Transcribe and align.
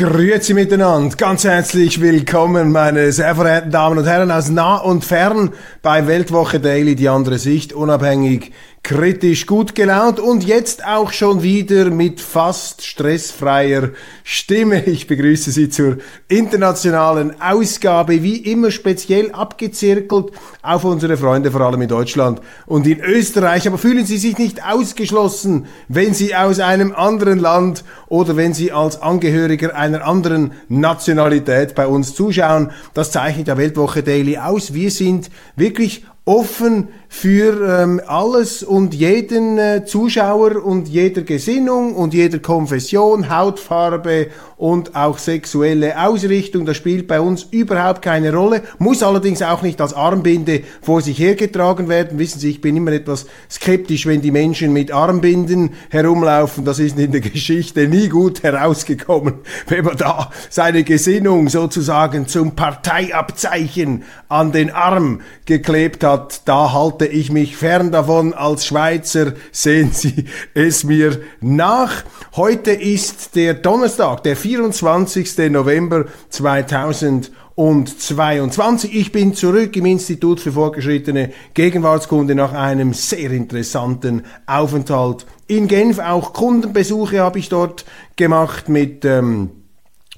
Grüezi 0.00 0.54
miteinander, 0.54 1.14
ganz 1.14 1.44
herzlich 1.44 2.00
willkommen, 2.00 2.72
meine 2.72 3.12
sehr 3.12 3.34
verehrten 3.34 3.70
Damen 3.70 3.98
und 3.98 4.06
Herren 4.06 4.30
aus 4.30 4.48
nah 4.48 4.78
und 4.78 5.04
fern 5.04 5.50
bei 5.82 6.06
Weltwoche 6.06 6.58
Daily, 6.58 6.94
die 6.94 7.10
andere 7.10 7.36
Sicht, 7.36 7.74
unabhängig 7.74 8.50
kritisch 8.82 9.46
gut 9.46 9.74
gelaunt 9.74 10.18
und 10.18 10.42
jetzt 10.42 10.84
auch 10.86 11.12
schon 11.12 11.42
wieder 11.42 11.90
mit 11.90 12.20
fast 12.20 12.84
stressfreier 12.84 13.90
Stimme. 14.24 14.84
Ich 14.86 15.06
begrüße 15.06 15.50
Sie 15.50 15.68
zur 15.68 15.98
internationalen 16.28 17.40
Ausgabe, 17.40 18.22
wie 18.22 18.38
immer 18.38 18.70
speziell 18.70 19.32
abgezirkelt 19.32 20.32
auf 20.62 20.84
unsere 20.84 21.16
Freunde, 21.16 21.50
vor 21.50 21.60
allem 21.60 21.82
in 21.82 21.88
Deutschland 21.88 22.40
und 22.66 22.86
in 22.86 23.00
Österreich. 23.00 23.68
Aber 23.68 23.78
fühlen 23.78 24.06
Sie 24.06 24.18
sich 24.18 24.38
nicht 24.38 24.64
ausgeschlossen, 24.64 25.66
wenn 25.88 26.14
Sie 26.14 26.34
aus 26.34 26.58
einem 26.58 26.92
anderen 26.92 27.38
Land 27.38 27.84
oder 28.08 28.36
wenn 28.36 28.54
Sie 28.54 28.72
als 28.72 29.00
Angehöriger 29.02 29.76
einer 29.76 30.06
anderen 30.06 30.52
Nationalität 30.68 31.74
bei 31.74 31.86
uns 31.86 32.14
zuschauen. 32.14 32.70
Das 32.94 33.12
zeichnet 33.12 33.46
der 33.46 33.58
Weltwoche 33.58 34.02
Daily 34.02 34.38
aus. 34.38 34.74
Wir 34.74 34.90
sind 34.90 35.30
wirklich 35.54 36.04
offen 36.24 36.88
für 37.12 37.82
ähm, 37.82 38.00
alles 38.06 38.62
und 38.62 38.94
jeden 38.94 39.58
äh, 39.58 39.84
Zuschauer 39.84 40.64
und 40.64 40.88
jeder 40.88 41.22
Gesinnung 41.22 41.96
und 41.96 42.14
jeder 42.14 42.38
Konfession, 42.38 43.28
Hautfarbe 43.36 44.28
und 44.56 44.94
auch 44.94 45.18
sexuelle 45.18 46.00
Ausrichtung. 46.00 46.66
Das 46.66 46.76
spielt 46.76 47.08
bei 47.08 47.20
uns 47.20 47.48
überhaupt 47.50 48.02
keine 48.02 48.32
Rolle, 48.32 48.62
muss 48.78 49.02
allerdings 49.02 49.42
auch 49.42 49.62
nicht 49.62 49.80
als 49.80 49.92
Armbinde 49.92 50.62
vor 50.82 51.00
sich 51.00 51.18
hergetragen 51.18 51.88
werden. 51.88 52.18
Wissen 52.18 52.38
Sie, 52.38 52.50
ich 52.50 52.60
bin 52.60 52.76
immer 52.76 52.92
etwas 52.92 53.26
skeptisch, 53.50 54.06
wenn 54.06 54.22
die 54.22 54.30
Menschen 54.30 54.72
mit 54.72 54.92
Armbinden 54.92 55.70
herumlaufen. 55.88 56.64
Das 56.64 56.78
ist 56.78 56.96
in 56.96 57.10
der 57.10 57.22
Geschichte 57.22 57.88
nie 57.88 58.08
gut 58.08 58.44
herausgekommen, 58.44 59.34
wenn 59.66 59.84
man 59.84 59.96
da 59.96 60.30
seine 60.48 60.84
Gesinnung 60.84 61.48
sozusagen 61.48 62.28
zum 62.28 62.54
Parteiabzeichen 62.54 64.04
an 64.28 64.52
den 64.52 64.70
Arm 64.70 65.22
geklebt 65.44 66.04
hat. 66.04 66.42
Da 66.44 66.72
halt 66.72 66.99
halte 67.00 67.14
ich 67.14 67.32
mich 67.32 67.56
fern 67.56 67.90
davon 67.90 68.34
als 68.34 68.66
Schweizer, 68.66 69.32
sehen 69.52 69.90
Sie 69.94 70.26
es 70.52 70.84
mir 70.84 71.22
nach. 71.40 72.04
Heute 72.36 72.72
ist 72.72 73.36
der 73.36 73.54
Donnerstag, 73.54 74.22
der 74.22 74.36
24. 74.36 75.50
November 75.50 76.04
2022. 76.28 78.94
Ich 78.94 79.12
bin 79.12 79.32
zurück 79.32 79.74
im 79.76 79.86
Institut 79.86 80.40
für 80.40 80.52
fortgeschrittene 80.52 81.32
Gegenwartskunde 81.54 82.34
nach 82.34 82.52
einem 82.52 82.92
sehr 82.92 83.30
interessanten 83.30 84.24
Aufenthalt 84.44 85.24
in 85.46 85.68
Genf. 85.68 86.00
Auch 86.00 86.34
Kundenbesuche 86.34 87.20
habe 87.20 87.38
ich 87.38 87.48
dort 87.48 87.86
gemacht 88.16 88.68
mit 88.68 89.06
ähm, 89.06 89.52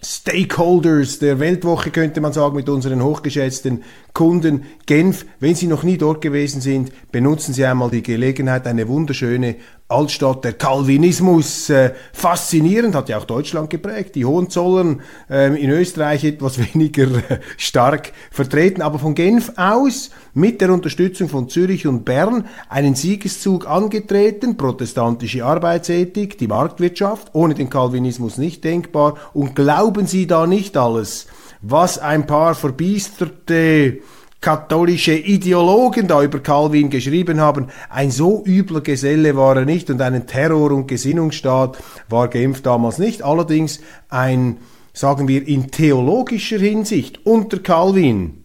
Stakeholders 0.05 1.21
der 1.21 1.39
Weltwoche, 1.39 1.93
könnte 1.93 2.21
man 2.21 2.33
sagen, 2.33 2.57
mit 2.57 2.69
unseren 2.69 3.05
hochgeschätzten 3.05 3.85
Kunden. 4.15 4.65
Genf, 4.87 5.25
wenn 5.41 5.55
Sie 5.55 5.67
noch 5.67 5.83
nie 5.83 5.97
dort 5.97 6.21
gewesen 6.21 6.61
sind, 6.61 6.93
benutzen 7.11 7.55
Sie 7.55 7.65
einmal 7.65 7.91
die 7.91 8.03
Gelegenheit, 8.03 8.67
eine 8.67 8.89
wunderschöne 8.89 9.57
Altstadt, 9.89 10.45
der 10.45 10.55
Calvinismus, 10.55 11.69
äh, 11.71 11.93
faszinierend, 12.13 12.95
hat 12.95 13.09
ja 13.09 13.19
auch 13.19 13.25
Deutschland 13.25 13.69
geprägt. 13.71 14.15
Die 14.15 14.25
Hohenzollern 14.25 15.03
äh, 15.31 15.55
in 15.63 15.71
Österreich 15.71 16.25
etwas 16.25 16.59
weniger 16.75 17.05
äh, 17.05 17.41
stark 17.57 18.13
vertreten, 18.31 18.83
aber 18.83 18.99
von 18.99 19.15
Genf 19.15 19.53
aus 19.57 20.11
mit 20.35 20.61
der 20.61 20.73
Unterstützung 20.73 21.29
von 21.29 21.49
Zürich 21.49 21.87
und 21.87 22.05
Bern 22.05 22.47
einen 22.69 22.95
Siegeszug 22.95 23.69
angetreten, 23.69 24.57
protestantische 24.57 25.45
Arbeitsethik, 25.45 26.39
die 26.39 26.49
Marktwirtschaft, 26.49 27.29
ohne 27.35 27.55
den 27.55 27.69
Calvinismus 27.69 28.39
nicht 28.39 28.65
denkbar. 28.65 29.17
Und 29.35 29.55
glauben 29.55 30.07
Sie 30.07 30.27
da 30.27 30.47
nicht 30.47 30.77
alles, 30.77 31.27
was 31.63 31.99
ein 31.99 32.27
paar 32.27 32.55
verbiesterte 32.55 34.01
katholische 34.41 35.15
Ideologen 35.15 36.09
da 36.09 36.23
über 36.23 36.41
Calvin 36.41 36.91
geschrieben 36.91 37.41
haben. 37.41 37.69
Ein 37.89 38.11
so 38.11 38.43
übler 38.45 38.81
Geselle 38.81 39.37
war 39.37 39.57
er 39.57 39.65
nicht 39.65 39.89
und 39.89 40.03
einen 40.03 40.27
Terror- 40.27 40.73
und 40.73 40.89
Gesinnungsstaat 40.89 41.79
war 42.09 42.29
Genf 42.29 42.61
damals 42.61 42.99
nicht. 42.99 43.23
Allerdings 43.23 43.81
ein, 44.09 44.59
sagen 44.93 45.29
wir, 45.29 45.47
in 45.47 45.71
theologischer 45.71 46.59
Hinsicht 46.59 47.25
unter 47.25 47.61
Calvin 47.61 48.43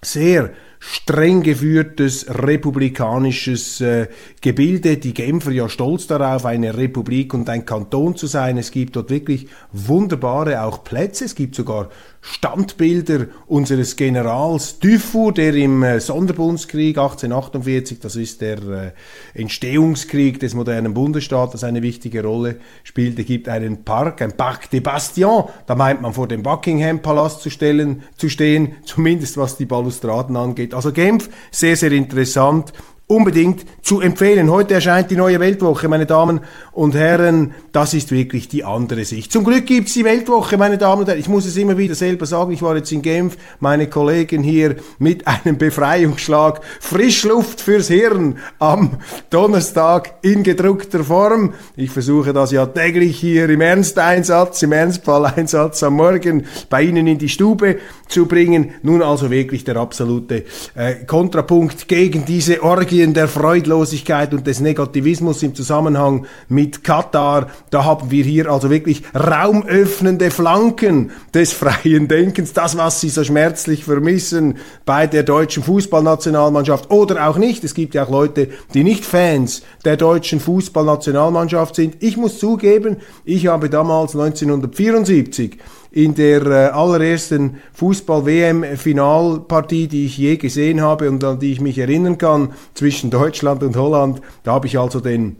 sehr 0.00 0.50
streng 0.86 1.42
geführtes 1.42 2.26
republikanisches 2.28 3.80
äh, 3.80 4.08
Gebilde. 4.42 4.98
Die 4.98 5.14
Genfer 5.14 5.50
ja 5.50 5.68
stolz 5.68 6.06
darauf, 6.06 6.44
eine 6.44 6.76
Republik 6.76 7.32
und 7.32 7.48
ein 7.48 7.64
Kanton 7.64 8.16
zu 8.16 8.26
sein. 8.26 8.58
Es 8.58 8.70
gibt 8.70 8.94
dort 8.94 9.10
wirklich 9.10 9.48
wunderbare 9.72 10.62
auch 10.62 10.84
Plätze. 10.84 11.24
Es 11.24 11.34
gibt 11.34 11.54
sogar 11.54 11.88
Standbilder 12.26 13.26
unseres 13.46 13.96
Generals 13.96 14.78
Dufour, 14.78 15.34
der 15.34 15.54
im 15.54 15.82
äh, 15.82 16.00
Sonderbundskrieg 16.00 16.96
1848, 16.96 18.00
das 18.00 18.16
ist 18.16 18.40
der 18.40 18.62
äh, 18.62 18.92
Entstehungskrieg 19.38 20.40
des 20.40 20.54
modernen 20.54 20.94
Bundesstaates, 20.94 21.64
eine 21.64 21.82
wichtige 21.82 22.24
Rolle 22.24 22.56
spielte, 22.82 23.24
gibt 23.24 23.46
einen 23.50 23.84
Park, 23.84 24.22
ein 24.22 24.32
Parc 24.38 24.70
des 24.70 24.82
Bastions, 24.82 25.50
da 25.66 25.74
meint 25.74 26.00
man 26.00 26.14
vor 26.14 26.26
dem 26.26 26.42
Buckingham 26.42 27.02
Palast 27.02 27.42
zu, 27.42 27.50
stellen, 27.50 28.04
zu 28.16 28.30
stehen, 28.30 28.76
zumindest 28.84 29.36
was 29.36 29.58
die 29.58 29.66
Balustraden 29.66 30.34
angeht. 30.34 30.72
Also 30.72 30.92
Genf, 30.92 31.28
sehr, 31.50 31.76
sehr 31.76 31.92
interessant 31.92 32.72
unbedingt 33.06 33.66
zu 33.82 34.00
empfehlen. 34.00 34.50
Heute 34.50 34.74
erscheint 34.74 35.10
die 35.10 35.16
neue 35.16 35.38
Weltwoche, 35.38 35.88
meine 35.88 36.06
Damen 36.06 36.40
und 36.72 36.94
Herren. 36.94 37.52
Das 37.70 37.92
ist 37.92 38.10
wirklich 38.10 38.48
die 38.48 38.64
andere 38.64 39.04
Sicht. 39.04 39.30
Zum 39.30 39.44
Glück 39.44 39.66
gibt's 39.66 39.92
die 39.92 40.04
Weltwoche, 40.04 40.56
meine 40.56 40.78
Damen 40.78 41.02
und 41.02 41.08
Herren. 41.08 41.20
Ich 41.20 41.28
muss 41.28 41.44
es 41.44 41.56
immer 41.58 41.76
wieder 41.76 41.94
selber 41.94 42.24
sagen. 42.24 42.52
Ich 42.52 42.62
war 42.62 42.76
jetzt 42.76 42.90
in 42.92 43.02
Genf, 43.02 43.36
meine 43.60 43.88
Kollegen 43.88 44.42
hier 44.42 44.76
mit 44.98 45.26
einem 45.26 45.58
Befreiungsschlag. 45.58 46.62
Frischluft 46.80 47.60
fürs 47.60 47.88
Hirn 47.88 48.38
am 48.58 48.98
Donnerstag 49.28 50.14
in 50.22 50.42
gedruckter 50.42 51.04
Form. 51.04 51.52
Ich 51.76 51.90
versuche 51.90 52.32
das 52.32 52.52
ja 52.52 52.64
täglich 52.64 53.18
hier 53.18 53.50
im 53.50 53.60
Ernsteinsatz, 53.60 54.62
im 54.62 54.72
Ernstfalleinsatz 54.72 55.82
am 55.82 55.94
Morgen 55.96 56.46
bei 56.70 56.82
Ihnen 56.82 57.06
in 57.06 57.18
die 57.18 57.28
Stube 57.28 57.76
zu 58.08 58.24
bringen. 58.24 58.72
Nun 58.82 59.02
also 59.02 59.30
wirklich 59.30 59.64
der 59.64 59.76
absolute 59.76 60.44
äh, 60.74 61.04
Kontrapunkt 61.06 61.86
gegen 61.86 62.24
diese 62.24 62.62
Orgie 62.62 62.93
Orgien 62.94 63.12
der 63.12 63.26
Freudlosigkeit 63.26 64.32
und 64.34 64.46
des 64.46 64.60
Negativismus 64.60 65.42
im 65.42 65.52
Zusammenhang 65.52 66.26
mit 66.48 66.84
Katar. 66.84 67.48
Da 67.70 67.84
haben 67.84 68.12
wir 68.12 68.22
hier 68.22 68.48
also 68.48 68.70
wirklich 68.70 69.02
raumöffnende 69.12 70.30
Flanken 70.30 71.10
des 71.34 71.52
freien 71.52 72.06
Denkens. 72.06 72.52
Das, 72.52 72.78
was 72.78 73.00
Sie 73.00 73.08
so 73.08 73.24
schmerzlich 73.24 73.82
vermissen 73.82 74.58
bei 74.86 75.08
der 75.08 75.24
deutschen 75.24 75.64
Fußballnationalmannschaft 75.64 76.92
oder 76.92 77.28
auch 77.28 77.36
nicht. 77.36 77.64
Es 77.64 77.74
gibt 77.74 77.96
ja 77.96 78.04
auch 78.04 78.10
Leute, 78.10 78.50
die 78.74 78.84
nicht 78.84 79.04
Fans 79.04 79.62
der 79.84 79.96
deutschen 79.96 80.38
Fußballnationalmannschaft 80.38 81.74
sind. 81.74 81.96
Ich 81.98 82.16
muss 82.16 82.38
zugeben, 82.38 82.98
ich 83.24 83.48
habe 83.48 83.70
damals 83.70 84.14
1974 84.14 85.58
in 85.94 86.14
der 86.16 86.44
äh, 86.44 86.66
allerersten 86.70 87.60
Fußball-WM-Finalpartie, 87.74 89.86
die 89.86 90.06
ich 90.06 90.18
je 90.18 90.36
gesehen 90.36 90.80
habe 90.80 91.08
und 91.08 91.22
an 91.22 91.38
die 91.38 91.52
ich 91.52 91.60
mich 91.60 91.78
erinnern 91.78 92.18
kann, 92.18 92.52
zwischen 92.74 93.10
Deutschland 93.10 93.62
und 93.62 93.76
Holland. 93.76 94.20
Da 94.42 94.54
habe 94.54 94.66
ich 94.66 94.76
also 94.76 94.98
den 94.98 95.36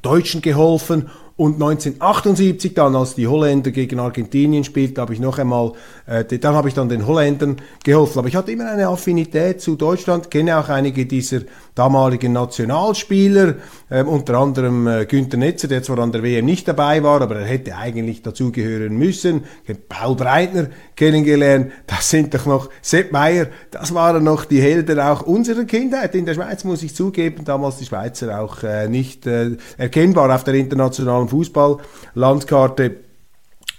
Deutschen 0.00 0.42
geholfen 0.42 1.10
und 1.36 1.54
1978 1.54 2.74
dann, 2.74 2.94
als 2.94 3.16
die 3.16 3.26
Holländer 3.26 3.72
gegen 3.72 3.98
Argentinien 3.98 4.62
spielten, 4.62 5.00
habe 5.00 5.14
ich 5.14 5.20
noch 5.20 5.38
einmal, 5.38 5.72
äh, 6.06 6.24
dann 6.24 6.54
habe 6.54 6.68
ich 6.68 6.74
dann 6.74 6.88
den 6.88 7.08
Holländern 7.08 7.56
geholfen. 7.82 8.20
Aber 8.20 8.28
ich 8.28 8.36
hatte 8.36 8.52
immer 8.52 8.70
eine 8.70 8.86
Affinität 8.86 9.60
zu 9.60 9.74
Deutschland, 9.74 10.30
kenne 10.30 10.56
auch 10.56 10.68
einige 10.68 11.06
dieser 11.06 11.40
damaligen 11.74 12.32
Nationalspieler, 12.32 13.54
äh, 13.90 14.04
unter 14.04 14.38
anderem 14.38 14.86
äh, 14.86 15.06
Günther 15.06 15.38
Netzer, 15.38 15.66
der 15.66 15.82
zwar 15.82 15.98
an 15.98 16.12
der 16.12 16.22
WM 16.22 16.44
nicht 16.44 16.68
dabei 16.68 17.02
war, 17.02 17.20
aber 17.20 17.36
er 17.40 17.46
hätte 17.46 17.76
eigentlich 17.76 18.22
dazugehören 18.22 18.96
müssen. 18.96 19.42
Paul 19.88 20.14
Breitner 20.14 20.68
kennengelernt, 20.94 21.72
das 21.88 22.10
sind 22.10 22.32
doch 22.32 22.46
noch 22.46 22.70
Sepp 22.80 23.10
Meier, 23.10 23.48
das 23.72 23.92
waren 23.92 24.22
noch 24.22 24.44
die 24.44 24.62
Helden 24.62 25.00
auch 25.00 25.22
unserer 25.22 25.64
Kindheit. 25.64 26.14
In 26.14 26.26
der 26.26 26.34
Schweiz 26.34 26.62
muss 26.62 26.84
ich 26.84 26.94
zugeben, 26.94 27.44
damals 27.44 27.78
die 27.78 27.86
Schweizer 27.86 28.40
auch 28.40 28.62
äh, 28.62 28.88
nicht 28.88 29.26
äh, 29.26 29.56
erkennbar 29.76 30.32
auf 30.32 30.44
der 30.44 30.54
internationalen 30.54 31.23
Fußballlandkarte. 31.28 32.96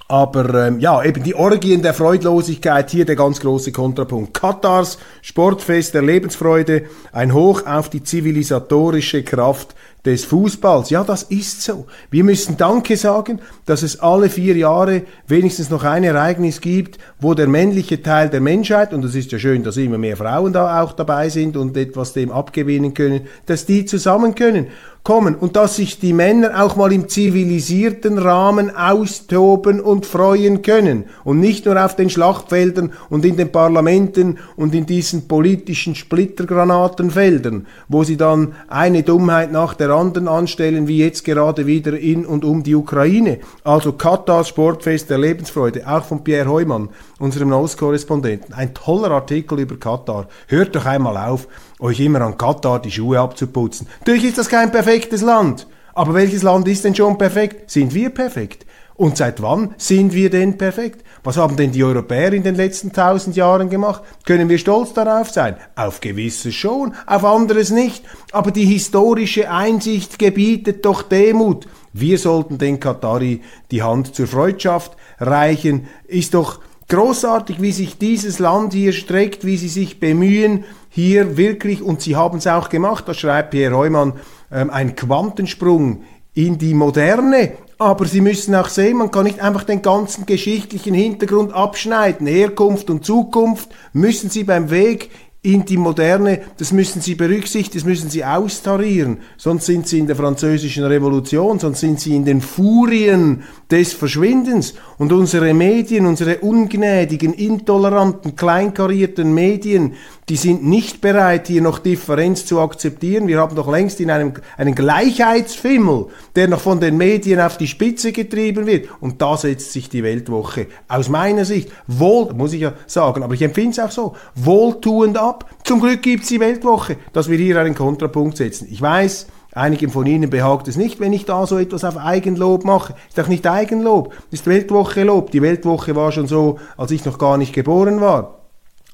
Aber 0.07 0.67
ähm, 0.67 0.79
ja, 0.79 1.03
eben 1.03 1.23
die 1.23 1.33
Orgien 1.33 1.81
der 1.81 1.95
Freudlosigkeit, 1.95 2.91
hier 2.91 3.05
der 3.05 3.15
ganz 3.15 3.39
große 3.39 3.71
Kontrapunkt. 3.71 4.35
Katars 4.35 4.99
Sportfest 5.23 5.95
der 5.95 6.03
Lebensfreude, 6.03 6.83
ein 7.11 7.33
Hoch 7.33 7.65
auf 7.65 7.89
die 7.89 8.03
zivilisatorische 8.03 9.23
Kraft 9.23 9.73
des 10.05 10.23
Fußballs. 10.25 10.89
Ja, 10.91 11.03
das 11.03 11.23
ist 11.23 11.61
so. 11.61 11.87
Wir 12.11 12.23
müssen 12.23 12.57
Danke 12.57 12.95
sagen, 12.95 13.39
dass 13.65 13.81
es 13.81 13.99
alle 13.99 14.29
vier 14.29 14.55
Jahre 14.55 15.03
wenigstens 15.27 15.69
noch 15.69 15.83
ein 15.83 16.03
Ereignis 16.03 16.61
gibt, 16.61 16.99
wo 17.19 17.33
der 17.33 17.47
männliche 17.47 18.01
Teil 18.01 18.29
der 18.29 18.41
Menschheit, 18.41 18.93
und 18.93 19.03
es 19.03 19.15
ist 19.15 19.31
ja 19.31 19.39
schön, 19.39 19.63
dass 19.63 19.77
immer 19.77 19.97
mehr 19.97 20.17
Frauen 20.17 20.53
da 20.53 20.81
auch 20.81 20.93
dabei 20.93 21.29
sind 21.29 21.57
und 21.57 21.75
etwas 21.75 22.13
dem 22.13 22.31
abgewinnen 22.31 22.93
können, 22.93 23.21
dass 23.47 23.65
die 23.65 23.85
zusammen 23.85 24.35
können 24.35 24.67
kommen 25.05 25.35
und 25.35 25.55
dass 25.55 25.75
sich 25.75 25.99
die 25.99 26.13
Männer 26.13 26.63
auch 26.63 26.75
mal 26.75 26.91
im 26.91 27.07
zivilisierten 27.07 28.17
Rahmen 28.17 28.75
austoben 28.75 29.79
und 29.79 30.07
freuen 30.07 30.63
können 30.63 31.05
und 31.23 31.39
nicht 31.39 31.67
nur 31.67 31.83
auf 31.83 31.95
den 31.95 32.09
Schlachtfeldern 32.09 32.91
und 33.09 33.23
in 33.23 33.37
den 33.37 33.51
Parlamenten 33.51 34.39
und 34.57 34.73
in 34.73 34.87
diesen 34.87 35.27
politischen 35.27 35.93
Splittergranatenfeldern, 35.93 37.67
wo 37.87 38.03
sie 38.03 38.17
dann 38.17 38.55
eine 38.67 39.03
Dummheit 39.03 39.51
nach 39.51 39.75
der 39.75 39.91
anderen 39.95 40.27
anstellen, 40.27 40.87
wie 40.87 40.99
jetzt 40.99 41.23
gerade 41.23 41.65
wieder 41.65 41.97
in 41.97 42.25
und 42.25 42.45
um 42.45 42.63
die 42.63 42.75
Ukraine. 42.75 43.39
Also 43.63 43.93
Katars 43.93 44.49
Sportfest 44.49 45.09
der 45.09 45.17
Lebensfreude, 45.17 45.87
auch 45.87 46.03
von 46.03 46.23
Pierre 46.23 46.49
Heumann, 46.49 46.89
unserem 47.19 47.51
Ostkorrespondenten. 47.51 48.53
Ein 48.53 48.73
toller 48.73 49.11
Artikel 49.11 49.59
über 49.59 49.77
Katar. 49.77 50.27
Hört 50.47 50.75
doch 50.75 50.85
einmal 50.85 51.17
auf, 51.17 51.47
euch 51.79 51.99
immer 51.99 52.21
an 52.21 52.37
Katar 52.37 52.81
die 52.81 52.91
Schuhe 52.91 53.19
abzuputzen. 53.19 53.87
Natürlich 53.99 54.25
ist 54.25 54.37
das 54.37 54.49
kein 54.49 54.71
perfektes 54.71 55.21
Land. 55.21 55.67
Aber 55.93 56.13
welches 56.13 56.43
Land 56.43 56.67
ist 56.67 56.83
denn 56.83 56.93
schon 56.93 57.17
perfekt? 57.17 57.71
Sind 57.71 57.93
wir 57.93 58.09
perfekt? 58.09 58.64
Und 58.97 59.17
seit 59.17 59.41
wann 59.41 59.75
sind 59.77 60.13
wir 60.13 60.29
denn 60.29 60.57
perfekt? 60.57 61.03
Was 61.23 61.37
haben 61.37 61.57
denn 61.57 61.71
die 61.71 61.83
Europäer 61.83 62.31
in 62.31 62.43
den 62.43 62.55
letzten 62.55 62.93
tausend 62.93 63.35
Jahren 63.35 63.69
gemacht? 63.69 64.03
Können 64.25 64.47
wir 64.47 64.57
stolz 64.57 64.93
darauf 64.93 65.31
sein? 65.31 65.57
Auf 65.75 65.99
gewisses 65.99 66.55
schon, 66.55 66.93
auf 67.05 67.25
anderes 67.25 67.71
nicht. 67.71 68.05
Aber 68.31 68.51
die 68.51 68.65
historische 68.65 69.51
Einsicht 69.51 70.17
gebietet 70.17 70.85
doch 70.85 71.01
Demut. 71.01 71.67
Wir 71.91 72.17
sollten 72.17 72.57
den 72.57 72.79
Katari 72.79 73.41
die 73.71 73.83
Hand 73.83 74.15
zur 74.15 74.27
Freundschaft 74.27 74.95
reichen. 75.19 75.87
Ist 76.07 76.33
doch 76.33 76.59
großartig, 76.87 77.61
wie 77.61 77.71
sich 77.71 77.97
dieses 77.97 78.39
Land 78.39 78.73
hier 78.73 78.93
streckt, 78.93 79.45
wie 79.45 79.57
sie 79.57 79.69
sich 79.69 79.99
bemühen, 79.99 80.63
hier 80.89 81.35
wirklich, 81.35 81.81
und 81.81 82.01
sie 82.01 82.15
haben 82.15 82.37
es 82.37 82.47
auch 82.47 82.69
gemacht, 82.69 83.05
das 83.07 83.17
schreibt 83.17 83.51
Pierre 83.51 83.75
Heumann, 83.75 84.13
ähm, 84.51 84.69
ein 84.69 84.95
Quantensprung 84.95 86.03
in 86.33 86.57
die 86.57 86.73
Moderne. 86.73 87.53
Aber 87.77 88.05
Sie 88.05 88.21
müssen 88.21 88.55
auch 88.55 88.69
sehen, 88.69 88.97
man 88.97 89.11
kann 89.11 89.25
nicht 89.25 89.41
einfach 89.41 89.65
den 89.65 89.81
ganzen 89.81 90.25
geschichtlichen 90.25 90.93
Hintergrund 90.93 91.53
abschneiden. 91.53 92.25
Herkunft 92.25 92.89
und 92.89 93.05
Zukunft 93.05 93.69
müssen 93.91 94.29
Sie 94.29 94.45
beim 94.45 94.69
Weg 94.69 95.09
in 95.45 95.63
die 95.63 95.77
Moderne, 95.77 96.41
das 96.57 96.71
müssen 96.71 97.01
sie 97.01 97.13
berücksichtigen, 97.13 97.77
das 97.77 97.85
müssen 97.85 98.09
sie 98.09 98.25
austarieren, 98.25 99.19
sonst 99.37 99.67
sind 99.67 99.87
sie 99.87 99.99
in 99.99 100.07
der 100.07 100.15
französischen 100.15 100.83
Revolution, 100.83 101.59
sonst 101.59 101.81
sind 101.81 101.99
sie 101.99 102.15
in 102.15 102.25
den 102.25 102.41
Furien 102.41 103.43
des 103.71 103.93
Verschwindens 103.93 104.75
und 104.97 105.11
unsere 105.11 105.53
Medien, 105.53 106.05
unsere 106.05 106.39
ungnädigen, 106.39 107.33
intoleranten, 107.33 108.35
kleinkarierten 108.35 109.33
Medien, 109.33 109.93
die 110.29 110.35
sind 110.35 110.63
nicht 110.63 111.01
bereit, 111.01 111.47
hier 111.47 111.61
noch 111.61 111.79
Differenz 111.79 112.45
zu 112.45 112.59
akzeptieren. 112.59 113.27
Wir 113.27 113.39
haben 113.39 113.55
doch 113.55 113.71
längst 113.71 113.99
in 113.99 114.09
einem 114.09 114.33
einen 114.57 114.73
Gleichheitsfimmel, 114.73 116.07
der 116.35 116.47
noch 116.47 116.61
von 116.61 116.79
den 116.79 116.97
Medien 116.97 117.39
auf 117.39 117.57
die 117.57 117.67
Spitze 117.67 118.11
getrieben 118.11 118.65
wird. 118.65 118.89
Und 119.01 119.21
da 119.21 119.37
setzt 119.37 119.71
sich 119.71 119.87
die 119.87 120.03
Weltwoche 120.03 120.67
aus 120.87 121.09
meiner 121.09 121.45
Sicht 121.45 121.71
wohl, 121.85 122.33
muss 122.33 122.53
ich 122.53 122.61
ja 122.61 122.73
sagen, 122.87 123.21
aber 123.21 123.35
ich 123.35 123.41
empfinde 123.43 123.71
es 123.71 123.79
auch 123.79 123.91
so, 123.91 124.15
wohltuend 124.35 125.17
ab. 125.17 125.45
Zum 125.63 125.79
Glück 125.79 126.01
gibt 126.01 126.23
es 126.23 126.29
die 126.29 126.39
Weltwoche, 126.39 126.97
dass 127.13 127.29
wir 127.29 127.37
hier 127.37 127.59
einen 127.59 127.75
Kontrapunkt 127.75 128.37
setzen. 128.37 128.67
Ich 128.71 128.81
weiß, 128.81 129.27
Einigen 129.55 129.89
von 129.89 130.05
Ihnen 130.05 130.29
behagt 130.29 130.67
es 130.67 130.75
nicht, 130.75 130.99
wenn 130.99 131.13
ich 131.13 131.23
da 131.23 131.47
so 131.47 131.57
etwas 131.57 131.85
auf 131.85 131.97
Eigenlob 131.97 132.65
mache. 132.65 132.93
Ist 133.07 133.17
doch 133.17 133.29
nicht 133.29 133.47
Eigenlob, 133.47 134.13
ist 134.29 134.47
Weltwoche-Lob. 134.47 135.31
Die 135.31 135.41
Weltwoche 135.41 135.95
war 135.95 136.11
schon 136.11 136.27
so, 136.27 136.59
als 136.75 136.91
ich 136.91 137.05
noch 137.05 137.17
gar 137.17 137.37
nicht 137.37 137.53
geboren 137.53 138.01
war. 138.01 138.41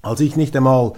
Als 0.03 0.19
ich 0.19 0.35
nicht 0.35 0.55
einmal 0.55 0.93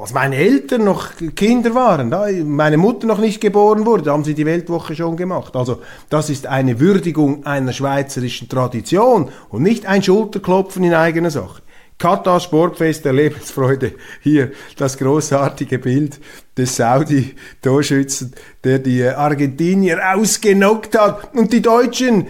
als 0.00 0.12
meine 0.12 0.34
Eltern 0.34 0.84
noch 0.84 1.10
Kinder 1.36 1.74
waren, 1.76 2.10
da 2.10 2.26
meine 2.44 2.76
Mutter 2.76 3.06
noch 3.06 3.18
nicht 3.18 3.40
geboren 3.40 3.86
wurde, 3.86 4.10
haben 4.10 4.24
sie 4.24 4.34
die 4.34 4.44
Weltwoche 4.44 4.96
schon 4.96 5.16
gemacht. 5.16 5.54
Also 5.54 5.80
das 6.10 6.30
ist 6.30 6.48
eine 6.48 6.80
Würdigung 6.80 7.46
einer 7.46 7.72
schweizerischen 7.72 8.48
Tradition 8.48 9.30
und 9.50 9.62
nicht 9.62 9.86
ein 9.86 10.02
Schulterklopfen 10.02 10.82
in 10.82 10.94
eigener 10.94 11.30
Sache. 11.30 11.62
Katar 11.98 12.40
Sportfest 12.40 13.04
der 13.04 13.12
Lebensfreude. 13.12 13.92
Hier 14.20 14.52
das 14.76 14.98
großartige 14.98 15.78
Bild 15.78 16.20
des 16.56 16.76
Saudi-Torschützen, 16.76 18.34
der 18.64 18.78
die 18.78 19.04
Argentinier 19.04 20.00
ausgenockt 20.14 20.98
hat. 20.98 21.34
Und 21.34 21.52
die 21.52 21.62
Deutschen, 21.62 22.28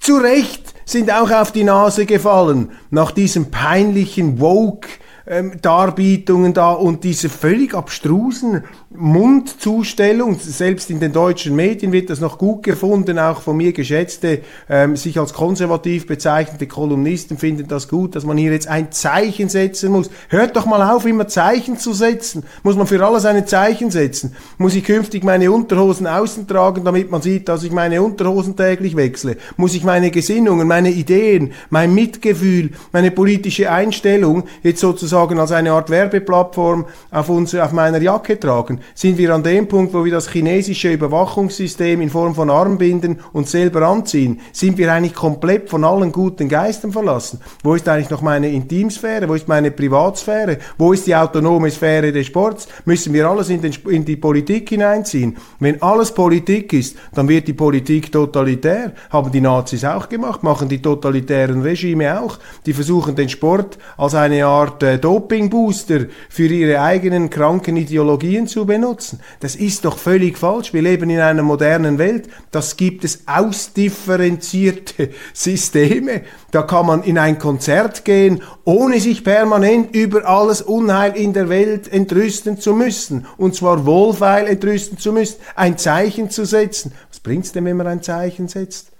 zu 0.00 0.16
Recht, 0.16 0.74
sind 0.84 1.12
auch 1.12 1.30
auf 1.30 1.52
die 1.52 1.64
Nase 1.64 2.06
gefallen 2.06 2.72
nach 2.90 3.10
diesem 3.10 3.50
peinlichen 3.50 4.40
Woke 4.40 4.88
ähm, 5.26 5.60
Darbietungen 5.60 6.54
da 6.54 6.72
und 6.72 7.04
diese 7.04 7.28
völlig 7.28 7.74
abstrusen 7.74 8.64
Mundzustellung, 8.90 10.38
selbst 10.40 10.88
in 10.88 10.98
den 10.98 11.12
deutschen 11.12 11.54
Medien 11.54 11.92
wird 11.92 12.08
das 12.08 12.20
noch 12.20 12.38
gut 12.38 12.62
gefunden, 12.62 13.18
auch 13.18 13.42
von 13.42 13.54
mir 13.54 13.74
geschätzte, 13.74 14.40
ähm, 14.66 14.96
sich 14.96 15.20
als 15.20 15.34
konservativ 15.34 16.06
bezeichnete 16.06 16.66
Kolumnisten 16.66 17.36
finden 17.36 17.68
das 17.68 17.88
gut, 17.88 18.16
dass 18.16 18.24
man 18.24 18.38
hier 18.38 18.50
jetzt 18.50 18.66
ein 18.66 18.90
Zeichen 18.90 19.50
setzen 19.50 19.92
muss. 19.92 20.08
Hört 20.30 20.56
doch 20.56 20.64
mal 20.64 20.94
auf, 20.94 21.04
immer 21.04 21.28
Zeichen 21.28 21.76
zu 21.76 21.92
setzen. 21.92 22.44
Muss 22.62 22.76
man 22.76 22.86
für 22.86 23.04
alles 23.04 23.26
ein 23.26 23.46
Zeichen 23.46 23.90
setzen? 23.90 24.34
Muss 24.56 24.74
ich 24.74 24.84
künftig 24.84 25.22
meine 25.22 25.52
Unterhosen 25.52 26.06
außen 26.06 26.46
tragen, 26.46 26.82
damit 26.82 27.10
man 27.10 27.20
sieht, 27.20 27.50
dass 27.50 27.64
ich 27.64 27.72
meine 27.72 28.00
Unterhosen 28.00 28.56
täglich 28.56 28.96
wechsle? 28.96 29.36
Muss 29.58 29.74
ich 29.74 29.84
meine 29.84 30.10
Gesinnungen, 30.10 30.66
meine 30.66 30.90
Ideen, 30.90 31.52
mein 31.68 31.94
Mitgefühl, 31.94 32.70
meine 32.92 33.10
politische 33.10 33.70
Einstellung 33.70 34.44
jetzt 34.62 34.80
sozusagen 34.80 35.38
als 35.38 35.52
eine 35.52 35.72
Art 35.72 35.90
Werbeplattform 35.90 36.86
auf, 37.10 37.28
uns, 37.28 37.54
auf 37.54 37.72
meiner 37.72 38.00
Jacke 38.00 38.40
tragen? 38.40 38.77
Sind 38.94 39.18
wir 39.18 39.34
an 39.34 39.42
dem 39.42 39.68
Punkt, 39.68 39.92
wo 39.94 40.04
wir 40.04 40.12
das 40.12 40.30
chinesische 40.30 40.92
Überwachungssystem 40.92 42.00
in 42.00 42.10
Form 42.10 42.34
von 42.34 42.50
Armbinden 42.50 43.20
uns 43.32 43.50
selber 43.50 43.82
anziehen, 43.82 44.40
sind 44.52 44.78
wir 44.78 44.92
eigentlich 44.92 45.14
komplett 45.14 45.68
von 45.68 45.84
allen 45.84 46.12
guten 46.12 46.48
Geistern 46.48 46.92
verlassen. 46.92 47.40
Wo 47.62 47.74
ist 47.74 47.88
eigentlich 47.88 48.10
noch 48.10 48.22
meine 48.22 48.50
Intimsphäre? 48.50 49.28
Wo 49.28 49.34
ist 49.34 49.48
meine 49.48 49.70
Privatsphäre? 49.70 50.58
Wo 50.76 50.92
ist 50.92 51.06
die 51.06 51.14
autonome 51.14 51.70
Sphäre 51.70 52.12
des 52.12 52.26
Sports? 52.26 52.68
Müssen 52.84 53.12
wir 53.12 53.28
alles 53.28 53.50
in, 53.50 53.60
den, 53.60 53.72
in 53.88 54.04
die 54.04 54.16
Politik 54.16 54.68
hineinziehen? 54.68 55.36
Wenn 55.60 55.82
alles 55.82 56.12
Politik 56.12 56.72
ist, 56.72 56.96
dann 57.14 57.28
wird 57.28 57.48
die 57.48 57.52
Politik 57.52 58.12
totalitär. 58.12 58.92
Haben 59.10 59.32
die 59.32 59.40
Nazis 59.40 59.84
auch 59.84 60.08
gemacht, 60.08 60.42
machen 60.42 60.68
die 60.68 60.82
totalitären 60.82 61.62
Regime 61.62 62.20
auch. 62.20 62.38
Die 62.66 62.72
versuchen 62.72 63.16
den 63.16 63.28
Sport 63.28 63.78
als 63.96 64.14
eine 64.14 64.46
Art 64.46 64.82
äh, 64.82 64.98
Dopingbooster 64.98 66.06
für 66.28 66.46
ihre 66.46 66.80
eigenen 66.80 67.30
kranken 67.30 67.76
Ideologien 67.76 68.46
zu 68.46 68.67
benutzen. 68.68 69.18
Das 69.40 69.56
ist 69.56 69.84
doch 69.84 69.98
völlig 69.98 70.38
falsch. 70.38 70.72
Wir 70.72 70.82
leben 70.82 71.10
in 71.10 71.18
einer 71.18 71.42
modernen 71.42 71.98
Welt. 71.98 72.28
Das 72.52 72.76
gibt 72.76 73.02
es 73.02 73.24
ausdifferenzierte 73.26 75.10
Systeme. 75.32 76.22
Da 76.52 76.62
kann 76.62 76.86
man 76.86 77.02
in 77.02 77.18
ein 77.18 77.40
Konzert 77.40 78.04
gehen, 78.04 78.42
ohne 78.64 79.00
sich 79.00 79.24
permanent 79.24 79.96
über 79.96 80.24
alles 80.24 80.62
Unheil 80.62 81.16
in 81.16 81.32
der 81.32 81.48
Welt 81.48 81.92
entrüsten 81.92 82.60
zu 82.60 82.72
müssen. 82.72 83.26
Und 83.36 83.56
zwar 83.56 83.84
wohlfeil 83.84 84.46
entrüsten 84.46 84.98
zu 84.98 85.12
müssen. 85.12 85.38
Ein 85.56 85.76
Zeichen 85.76 86.30
zu 86.30 86.44
setzen. 86.44 86.92
Was 87.08 87.18
bringt's 87.18 87.50
denn, 87.50 87.64
wenn 87.64 87.76
man 87.76 87.88
ein 87.88 88.02
Zeichen 88.02 88.46
setzt? 88.46 88.92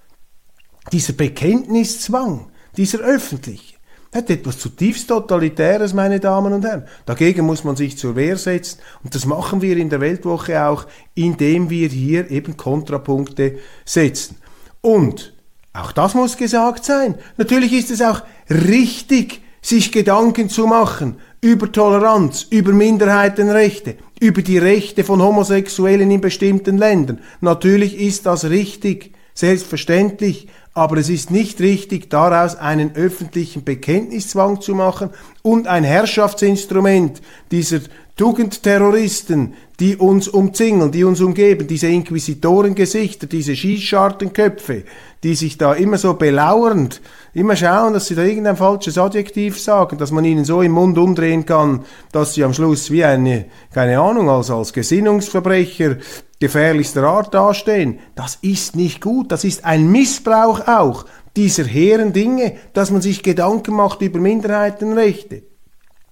Dieser 0.90 1.12
Bekenntniszwang, 1.12 2.50
dieser 2.76 2.98
öffentliche 2.98 3.77
hat 4.14 4.30
etwas 4.30 4.58
zutiefst 4.58 5.08
Totalitäres, 5.08 5.92
meine 5.92 6.20
Damen 6.20 6.52
und 6.52 6.64
Herren. 6.64 6.84
Dagegen 7.04 7.44
muss 7.44 7.64
man 7.64 7.76
sich 7.76 7.98
zur 7.98 8.16
Wehr 8.16 8.36
setzen. 8.36 8.78
Und 9.04 9.14
das 9.14 9.26
machen 9.26 9.60
wir 9.60 9.76
in 9.76 9.90
der 9.90 10.00
Weltwoche 10.00 10.64
auch, 10.64 10.86
indem 11.14 11.68
wir 11.70 11.88
hier 11.88 12.30
eben 12.30 12.56
Kontrapunkte 12.56 13.58
setzen. 13.84 14.36
Und 14.80 15.34
auch 15.72 15.92
das 15.92 16.14
muss 16.14 16.36
gesagt 16.36 16.84
sein. 16.84 17.16
Natürlich 17.36 17.72
ist 17.72 17.90
es 17.90 18.02
auch 18.02 18.22
richtig, 18.48 19.42
sich 19.60 19.92
Gedanken 19.92 20.48
zu 20.48 20.66
machen 20.66 21.16
über 21.40 21.70
Toleranz, 21.70 22.46
über 22.50 22.72
Minderheitenrechte, 22.72 23.96
über 24.20 24.42
die 24.42 24.58
Rechte 24.58 25.04
von 25.04 25.22
Homosexuellen 25.22 26.10
in 26.10 26.20
bestimmten 26.20 26.78
Ländern. 26.78 27.20
Natürlich 27.40 27.98
ist 27.98 28.26
das 28.26 28.46
richtig 28.46 29.12
selbstverständlich, 29.34 30.48
aber 30.78 30.98
es 30.98 31.08
ist 31.08 31.32
nicht 31.32 31.60
richtig, 31.60 32.08
daraus 32.08 32.54
einen 32.54 32.94
öffentlichen 32.94 33.64
Bekenntniszwang 33.64 34.60
zu 34.60 34.76
machen 34.76 35.10
und 35.42 35.66
ein 35.66 35.82
Herrschaftsinstrument 35.82 37.20
dieser 37.50 37.80
Tugendterroristen, 38.16 39.54
die 39.80 39.96
uns 39.96 40.28
umzingeln, 40.28 40.92
die 40.92 41.02
uns 41.02 41.20
umgeben, 41.20 41.66
diese 41.66 41.88
Inquisitorengesichter, 41.88 43.26
diese 43.26 43.56
Schießschartenköpfe, 43.56 44.84
die 45.24 45.34
sich 45.34 45.58
da 45.58 45.72
immer 45.72 45.98
so 45.98 46.14
belauernd, 46.14 47.00
immer 47.34 47.56
schauen, 47.56 47.92
dass 47.92 48.06
sie 48.06 48.14
da 48.14 48.22
irgendein 48.22 48.56
falsches 48.56 48.98
Adjektiv 48.98 49.60
sagen, 49.60 49.98
dass 49.98 50.12
man 50.12 50.24
ihnen 50.24 50.44
so 50.44 50.62
im 50.62 50.72
Mund 50.72 50.96
umdrehen 50.96 51.44
kann, 51.44 51.84
dass 52.12 52.34
sie 52.34 52.44
am 52.44 52.54
Schluss 52.54 52.92
wie 52.92 53.04
eine, 53.04 53.46
keine 53.72 53.98
Ahnung, 53.98 54.30
als, 54.30 54.50
als 54.50 54.72
Gesinnungsverbrecher 54.72 55.96
gefährlichster 56.40 57.04
Art 57.04 57.34
dastehen. 57.34 57.98
Das 58.14 58.38
ist 58.42 58.76
nicht 58.76 59.00
gut, 59.00 59.32
das 59.32 59.44
ist 59.44 59.64
ein 59.64 59.90
Missbrauch 59.90 60.66
auch 60.66 61.04
dieser 61.36 61.64
hehren 61.64 62.12
Dinge, 62.12 62.56
dass 62.72 62.90
man 62.90 63.00
sich 63.00 63.22
Gedanken 63.22 63.74
macht 63.74 64.02
über 64.02 64.18
Minderheitenrechte. 64.18 65.42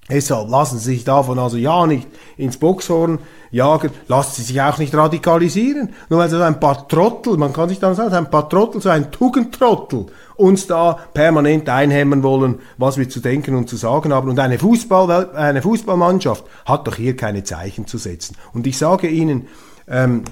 Deshalb 0.08 0.48
lassen 0.50 0.78
Sie 0.78 0.92
sich 0.92 1.04
davon 1.04 1.38
also 1.40 1.56
ja 1.56 1.84
nicht 1.84 2.06
ins 2.36 2.58
Boxhorn 2.58 3.18
jagen, 3.50 3.90
lassen 4.06 4.34
Sie 4.36 4.42
sich 4.42 4.62
auch 4.62 4.78
nicht 4.78 4.94
radikalisieren. 4.94 5.90
Nur 6.08 6.20
weil 6.20 6.28
so 6.28 6.40
ein 6.40 6.60
paar 6.60 6.86
Trottel, 6.86 7.36
man 7.36 7.52
kann 7.52 7.68
sich 7.68 7.80
dann 7.80 7.96
sagen, 7.96 8.14
ein 8.14 8.30
paar 8.30 8.48
Trottel, 8.48 8.80
so 8.80 8.88
ein 8.88 9.10
Tugendtrottel, 9.10 10.06
uns 10.36 10.68
da 10.68 10.96
permanent 11.12 11.68
einhämmern 11.68 12.22
wollen, 12.22 12.60
was 12.78 12.98
wir 12.98 13.08
zu 13.08 13.18
denken 13.18 13.56
und 13.56 13.68
zu 13.68 13.74
sagen 13.74 14.12
haben. 14.12 14.28
Und 14.28 14.38
eine, 14.38 14.60
Fußball, 14.60 15.34
eine 15.34 15.62
Fußballmannschaft 15.62 16.44
hat 16.66 16.86
doch 16.86 16.94
hier 16.94 17.16
keine 17.16 17.42
Zeichen 17.42 17.88
zu 17.88 17.98
setzen. 17.98 18.36
Und 18.52 18.64
ich 18.68 18.78
sage 18.78 19.08
Ihnen, 19.08 19.48
ähm, 19.88 20.24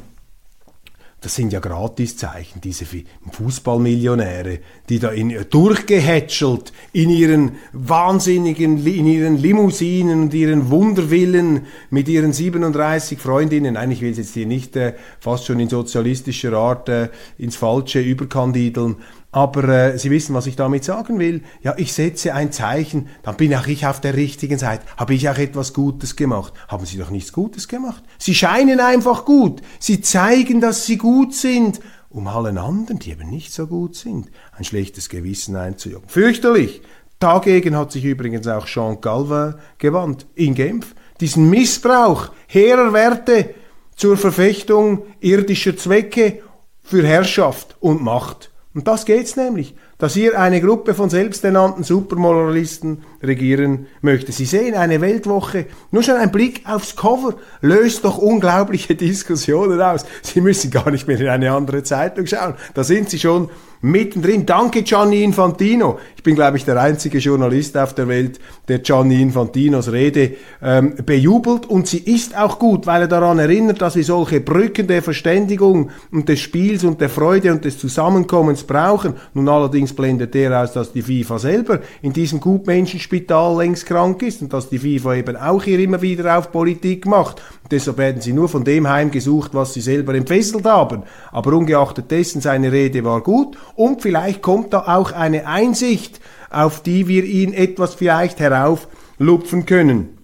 das 1.25 1.37
sind 1.37 1.55
ja 1.55 1.61
Gratiszeichen, 1.61 2.61
diese 2.61 2.85
Fußballmillionäre, 3.33 4.59
die 4.91 4.99
da 4.99 5.09
in, 5.09 5.35
durchgehätschelt 5.49 6.75
in 6.93 7.09
ihren 7.09 7.53
wahnsinnigen, 7.73 8.87
in 8.87 9.07
ihren 9.07 9.39
Limousinen 9.39 10.25
und 10.25 10.35
ihren 10.35 10.69
Wunderwillen 10.69 11.67
mit 11.89 12.09
ihren 12.09 12.35
37 12.35 13.19
Freundinnen, 13.19 13.77
will 13.77 14.11
ich 14.11 14.19
jetzt 14.19 14.35
hier 14.35 14.45
nicht 14.45 14.77
äh, 14.77 14.93
fast 15.19 15.47
schon 15.47 15.61
in 15.61 15.71
sozialistischer 15.71 16.53
Art 16.53 16.91
äh, 16.91 17.09
ins 17.39 17.57
Falsche 17.57 18.01
überkandideln, 18.01 18.97
aber 19.35 19.69
äh, 19.69 19.99
Sie 19.99 20.13
wissen, 20.13 20.33
was 20.33 20.47
ich 20.47 20.55
damit 20.55 20.85
sagen 20.85 21.19
will. 21.19 21.43
Ja, 21.61 21.75
ich 21.77 21.93
setze 21.93 22.35
ein 22.35 22.53
Zeichen, 22.53 23.09
dann 23.25 23.37
bin 23.37 23.53
auch 23.57 23.67
ich 23.67 23.85
auf 23.85 24.01
der 24.01 24.15
richtigen 24.15 24.59
Seite. 24.59 24.85
Habe 24.97 25.15
ich 25.15 25.29
auch 25.29 25.39
etwas 25.39 25.73
Gutes 25.73 26.15
gemacht? 26.15 26.55
Haben 26.69 26.87
Sie 26.87 26.99
doch 26.99 27.11
nichts 27.11 27.33
Gutes 27.33 27.67
gemacht? 27.67 28.05
Sie 28.17 28.37
scheinen 28.37 28.79
einfach 28.79 29.25
gut. 29.25 29.61
Sie 29.81 30.01
zeigen, 30.01 30.61
dass 30.61 30.87
Sie 30.87 30.99
gut 30.99 31.35
sind, 31.35 31.81
um 32.11 32.29
allen 32.29 32.59
anderen, 32.59 33.01
die 33.01 33.11
eben 33.11 33.29
nicht 33.29 33.53
so 33.53 33.67
gut 33.67 33.97
sind, 33.97 34.31
ein 34.53 34.63
schlechtes 34.63 35.09
Gewissen 35.09 35.57
einzujagen. 35.57 36.09
Fürchterlich. 36.09 36.83
Dagegen 37.19 37.77
hat 37.77 37.91
sich 37.91 38.05
übrigens 38.05 38.47
auch 38.47 38.67
Jean 38.67 39.01
Calvin 39.01 39.55
gewandt 39.79 40.27
in 40.37 40.55
Genf. 40.55 40.95
Diesen 41.21 41.51
Missbrauch 41.51 42.31
hehrer 42.47 42.93
Werte 42.93 43.53
zur 43.97 44.17
Verfechtung 44.17 45.03
irdischer 45.19 45.77
Zwecke 45.77 46.41
für 46.85 47.05
Herrschaft 47.05 47.77
und 47.81 48.01
Macht. 48.01 48.53
Und 48.75 48.89
das 48.89 49.05
geht's 49.05 49.37
nämlich, 49.37 49.77
dass 49.99 50.15
hier 50.15 50.41
eine 50.41 50.61
Gruppe 50.61 50.95
von 50.95 51.09
selbsternannten 51.09 51.85
Supermoralisten 51.85 53.05
regieren 53.23 53.87
möchte. 54.01 54.33
Sie 54.33 54.47
sehen 54.47 54.75
eine 54.75 55.01
Weltwoche, 55.01 55.67
nur 55.93 56.03
schon 56.03 56.17
ein 56.17 56.33
Blick 56.33 56.63
aufs 56.67 56.97
Cover 56.97 57.37
löst 57.61 58.05
doch 58.05 58.19
unglaubliche 58.19 58.95
Diskussionen 58.97 59.81
aus. 59.81 60.05
Sie 60.23 60.41
müssen 60.41 60.73
gar 60.73 60.91
nicht 60.91 61.07
mehr 61.07 61.21
in 61.21 61.29
eine 61.29 61.53
andere 61.53 61.85
Zeitung 61.85 62.27
schauen. 62.27 62.55
Da 62.75 62.83
sind 62.83 63.11
Sie 63.11 63.21
schon 63.21 63.49
mittendrin. 63.85 64.47
Danke 64.47 64.83
Gianni 64.83 65.23
Infantino. 65.23 65.99
Ich 66.17 66.23
bin, 66.23 66.35
glaube 66.35 66.57
ich, 66.57 66.65
der 66.65 66.81
einzige 66.81 67.19
Journalist 67.19 67.77
auf 67.77 67.95
der 67.95 68.09
Welt, 68.09 68.41
der 68.67 68.79
Gianni 68.79 69.21
Infantinos 69.21 69.93
Rede 69.93 70.33
ähm, 70.63 70.95
bejubelt. 71.05 71.67
Und 71.67 71.87
sie 71.87 71.99
ist 71.99 72.37
auch 72.37 72.59
gut, 72.59 72.87
weil 72.87 73.03
er 73.03 73.09
daran 73.09 73.39
erinnert, 73.39 73.83
dass 73.83 73.97
wir 73.97 74.05
solche 74.05 74.41
Brücken 74.41 74.87
der 74.87 75.03
Verständigung 75.03 75.91
und 76.11 76.29
des 76.29 76.41
Spiels 76.41 76.83
und 76.83 77.01
der 77.01 77.11
Freude 77.11 77.53
und 77.53 77.65
des 77.65 77.79
Zusammenkommens 77.79 78.65
brauchen. 78.65 79.15
Nun 79.35 79.49
allerdings 79.49 79.93
blendet 79.93 80.35
er 80.35 80.63
aus, 80.63 80.73
dass 80.73 80.93
die 80.93 81.03
FIFA 81.03 81.39
selber 81.39 81.81
in 82.01 82.15
diesem 82.15 82.41
Gutmenschenspital 82.41 83.59
längst 83.59 83.85
krank 83.85 84.23
ist 84.23 84.41
und 84.41 84.53
dass 84.53 84.71
die 84.71 84.79
FIFA 84.79 85.17
eben 85.17 85.37
auch 85.37 85.63
hier 85.63 85.79
immer 85.79 86.01
wieder 86.01 86.39
auf 86.39 86.51
Politik 86.51 87.05
macht. 87.05 87.43
Und 87.63 87.73
deshalb 87.73 87.99
werden 87.99 88.23
sie 88.23 88.33
nur 88.33 88.49
von 88.49 88.65
dem 88.65 88.89
heimgesucht, 88.89 89.51
was 89.53 89.75
sie 89.75 89.83
selber 89.83 90.15
entfesselt 90.15 90.65
haben. 90.65 91.03
Aber 91.33 91.53
ungeachtet 91.53 92.11
dessen, 92.11 92.41
seine 92.41 92.73
Rede 92.73 93.05
war 93.05 93.21
gut 93.21 93.59
und 93.77 94.03
vielleicht 94.03 94.43
kommt 94.43 94.73
da 94.73 94.97
auch 94.97 95.13
eine 95.13 95.47
Einsicht, 95.47 96.21
auf 96.51 96.83
die 96.83 97.09
wir 97.09 97.25
ihn 97.25 97.53
etwas 97.53 97.95
vielleicht 97.95 98.41
herauflupfen 98.41 99.67
können. 99.67 100.19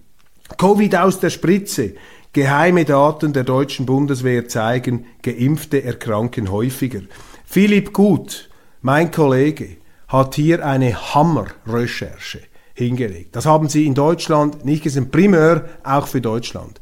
Covid 0.59 0.97
aus 0.97 1.21
der 1.21 1.31
Spritze. 1.31 1.95
Geheime 2.33 2.85
Daten 2.85 3.33
der 3.33 3.43
deutschen 3.43 3.87
Bundeswehr 3.87 4.47
zeigen, 4.47 5.07
Geimpfte 5.23 5.83
erkranken 5.83 6.53
häufiger. 6.53 7.01
Philipp 7.45 7.93
Gut, 7.93 8.49
mein 8.83 9.11
Kollege, 9.11 9.79
hat 10.07 10.37
hier 10.37 10.65
eine 10.65 11.15
Hammerrecherche 11.15 12.41
hingelegt. 12.75 13.35
Das 13.35 13.47
haben 13.47 13.69
sie 13.69 13.87
in 13.87 13.95
Deutschland 13.95 14.65
nicht 14.65 14.85
gesehen, 14.85 15.11
primär 15.11 15.69
auch 15.83 16.07
für 16.07 16.21
Deutschland. 16.21 16.81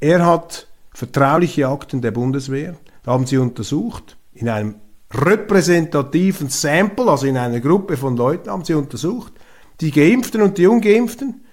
Er 0.00 0.24
hat 0.24 0.66
vertrauliche 0.94 1.68
Akten 1.68 2.00
der 2.00 2.10
Bundeswehr, 2.10 2.76
da 3.02 3.12
haben 3.12 3.26
sie 3.26 3.36
untersucht, 3.36 4.16
in 4.32 4.48
einem 4.48 4.76
repräsentativen 5.14 6.48
Sample, 6.48 7.10
also 7.10 7.26
in 7.26 7.36
einer 7.36 7.60
Gruppe 7.60 7.96
von 7.96 8.16
Leuten, 8.16 8.50
haben 8.50 8.64
sie 8.64 8.74
untersucht, 8.74 9.32
die 9.80 9.90
Geimpften 9.90 10.42
und 10.42 10.58
die 10.58 10.66
Ungeimpften. 10.66 11.44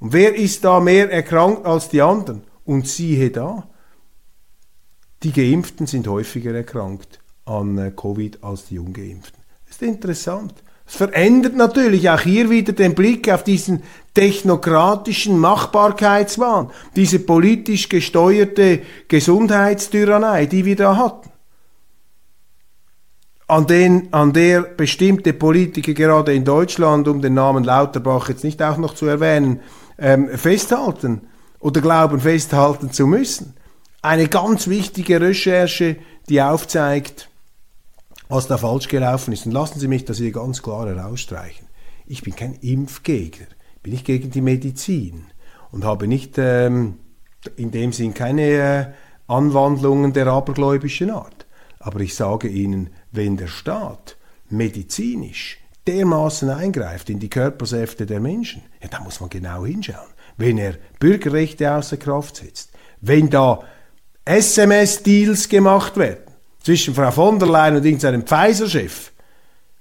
Und 0.00 0.12
wer 0.12 0.34
ist 0.34 0.64
da 0.64 0.80
mehr 0.80 1.10
erkrankt 1.10 1.64
als 1.64 1.88
die 1.88 2.02
anderen? 2.02 2.42
Und 2.64 2.86
siehe 2.88 3.30
da, 3.30 3.68
die 5.22 5.32
Geimpften 5.32 5.86
sind 5.86 6.08
häufiger 6.08 6.54
erkrankt 6.54 7.20
an 7.44 7.78
äh, 7.78 7.92
Covid 7.94 8.42
als 8.42 8.66
die 8.66 8.78
Ungeimpften. 8.78 9.42
Das 9.66 9.76
ist 9.76 9.82
interessant. 9.82 10.54
Es 10.86 10.96
verändert 10.96 11.56
natürlich 11.56 12.10
auch 12.10 12.20
hier 12.20 12.50
wieder 12.50 12.72
den 12.72 12.94
Blick 12.94 13.30
auf 13.30 13.44
diesen 13.44 13.82
technokratischen 14.14 15.38
Machbarkeitswahn, 15.38 16.70
diese 16.96 17.20
politisch 17.20 17.88
gesteuerte 17.88 18.82
Gesundheitstyrannei, 19.08 20.46
die 20.46 20.64
wir 20.64 20.76
da 20.76 20.96
hatten 20.96 21.31
an, 23.52 23.66
den, 23.66 24.10
an 24.14 24.32
der 24.32 24.62
bestimmte 24.62 25.34
Politiker 25.34 25.92
gerade 25.92 26.32
in 26.32 26.42
Deutschland, 26.42 27.06
um 27.06 27.20
den 27.20 27.34
Namen 27.34 27.64
Lauterbach 27.64 28.30
jetzt 28.30 28.44
nicht 28.44 28.62
auch 28.62 28.78
noch 28.78 28.94
zu 28.94 29.04
erwähnen, 29.04 29.60
ähm, 29.98 30.30
festhalten 30.30 31.28
oder 31.60 31.82
glauben 31.82 32.18
festhalten 32.18 32.92
zu 32.92 33.06
müssen. 33.06 33.52
Eine 34.00 34.28
ganz 34.28 34.68
wichtige 34.68 35.20
Recherche, 35.20 35.96
die 36.30 36.40
aufzeigt, 36.40 37.28
was 38.30 38.46
da 38.46 38.56
falsch 38.56 38.88
gelaufen 38.88 39.32
ist. 39.32 39.44
Und 39.44 39.52
lassen 39.52 39.78
Sie 39.78 39.88
mich 39.88 40.06
das 40.06 40.16
hier 40.16 40.32
ganz 40.32 40.62
klar 40.62 40.86
herausstreichen. 40.86 41.66
Ich 42.06 42.22
bin 42.22 42.34
kein 42.34 42.54
Impfgegner, 42.54 43.48
bin 43.82 43.92
ich 43.92 44.04
gegen 44.04 44.30
die 44.30 44.40
Medizin 44.40 45.26
und 45.70 45.84
habe 45.84 46.08
nicht 46.08 46.38
ähm, 46.38 46.94
in 47.56 47.70
dem 47.70 47.92
Sinn 47.92 48.14
keine 48.14 48.42
äh, 48.42 48.86
Anwandlungen 49.26 50.14
der 50.14 50.28
abergläubischen 50.28 51.10
Art. 51.10 51.44
Aber 51.80 52.00
ich 52.00 52.14
sage 52.14 52.48
Ihnen, 52.48 52.88
wenn 53.12 53.36
der 53.36 53.46
Staat 53.46 54.16
medizinisch 54.48 55.58
dermaßen 55.86 56.48
eingreift 56.50 57.10
in 57.10 57.18
die 57.18 57.30
Körpersäfte 57.30 58.06
der 58.06 58.20
Menschen, 58.20 58.62
ja, 58.82 58.88
da 58.88 59.00
muss 59.00 59.20
man 59.20 59.30
genau 59.30 59.64
hinschauen. 59.64 60.10
Wenn 60.36 60.58
er 60.58 60.74
Bürgerrechte 60.98 61.72
außer 61.72 61.96
Kraft 61.96 62.36
setzt, 62.36 62.70
wenn 63.00 63.30
da 63.30 63.60
SMS-Deals 64.24 65.48
gemacht 65.48 65.96
werden 65.96 66.32
zwischen 66.62 66.94
Frau 66.94 67.10
von 67.10 67.38
der 67.38 67.48
Leyen 67.48 67.76
und 67.76 67.84
irgendeinem 67.84 68.22
Pfizer-Chef, 68.22 69.12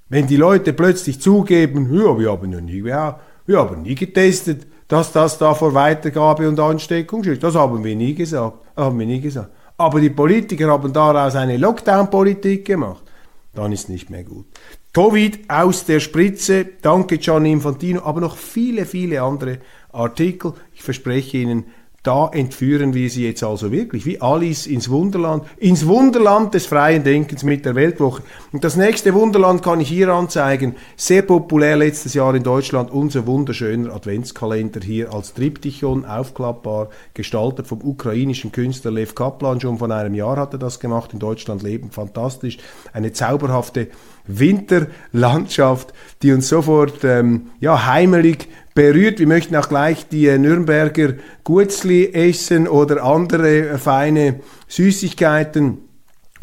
wenn 0.09 0.27
die 0.27 0.37
Leute 0.37 0.73
plötzlich 0.73 1.21
zugeben, 1.21 1.93
ja, 1.93 2.17
wir 2.17 2.31
haben 2.31 2.51
ja 2.51 2.59
nie, 2.59 2.83
wir 2.83 3.57
haben 3.57 3.81
nie 3.83 3.95
getestet, 3.95 4.67
dass 4.87 5.11
das 5.13 5.37
da 5.37 5.53
vor 5.53 5.73
Weitergabe 5.73 6.49
und 6.49 6.59
Ansteckung 6.59 7.23
steht. 7.23 7.41
Das 7.43 7.55
haben 7.55 7.81
wir 7.81 7.95
nie 7.95 8.13
gesagt. 8.13 8.57
Haben 8.75 8.99
wir 8.99 9.05
nie 9.05 9.21
gesagt. 9.21 9.51
Aber 9.77 10.01
die 10.01 10.09
Politiker 10.09 10.67
haben 10.67 10.91
daraus 10.91 11.35
eine 11.35 11.55
Lockdown-Politik 11.55 12.65
gemacht 12.65 13.03
dann 13.53 13.71
ist 13.71 13.89
nicht 13.89 14.09
mehr 14.09 14.23
gut. 14.23 14.45
Covid 14.93 15.49
aus 15.49 15.85
der 15.85 15.99
Spritze, 15.99 16.65
danke 16.81 17.17
Gianni 17.17 17.51
Infantino, 17.51 18.01
aber 18.03 18.21
noch 18.21 18.37
viele, 18.37 18.85
viele 18.85 19.21
andere 19.21 19.59
Artikel. 19.91 20.53
Ich 20.73 20.83
verspreche 20.83 21.37
Ihnen, 21.37 21.65
Da 22.03 22.29
entführen 22.33 22.95
wir 22.95 23.11
sie 23.11 23.27
jetzt 23.27 23.43
also 23.43 23.71
wirklich, 23.71 24.07
wie 24.07 24.19
Alice 24.19 24.65
ins 24.65 24.89
Wunderland, 24.89 25.43
ins 25.57 25.85
Wunderland 25.85 26.51
des 26.55 26.65
freien 26.65 27.03
Denkens 27.03 27.43
mit 27.43 27.63
der 27.63 27.75
Weltwoche. 27.75 28.23
Und 28.51 28.63
das 28.63 28.75
nächste 28.75 29.13
Wunderland 29.13 29.61
kann 29.61 29.79
ich 29.79 29.89
hier 29.89 30.09
anzeigen. 30.09 30.75
Sehr 30.95 31.21
populär 31.21 31.77
letztes 31.77 32.15
Jahr 32.15 32.33
in 32.33 32.41
Deutschland 32.41 32.89
unser 32.89 33.27
wunderschöner 33.27 33.93
Adventskalender 33.93 34.79
hier 34.81 35.13
als 35.13 35.35
Triptychon 35.35 36.03
aufklappbar, 36.05 36.89
gestaltet 37.13 37.67
vom 37.67 37.81
ukrainischen 37.83 38.51
Künstler 38.51 38.89
Lev 38.89 39.13
Kaplan. 39.13 39.61
Schon 39.61 39.77
von 39.77 39.91
einem 39.91 40.15
Jahr 40.15 40.37
hat 40.37 40.53
er 40.53 40.59
das 40.59 40.79
gemacht. 40.79 41.13
In 41.13 41.19
Deutschland 41.19 41.61
leben 41.61 41.91
fantastisch. 41.91 42.57
Eine 42.93 43.13
zauberhafte 43.13 43.89
Winterlandschaft, 44.25 45.93
die 46.21 46.31
uns 46.31 46.47
sofort 46.47 47.03
ähm, 47.03 47.51
ja, 47.59 47.85
heimelig 47.85 48.47
berührt. 48.73 49.19
Wir 49.19 49.27
möchten 49.27 49.55
auch 49.55 49.69
gleich 49.69 50.07
die 50.07 50.37
Nürnberger 50.37 51.15
Gutzli 51.43 52.13
essen 52.13 52.67
oder 52.67 53.03
andere 53.03 53.77
feine 53.77 54.39
Süßigkeiten 54.67 55.79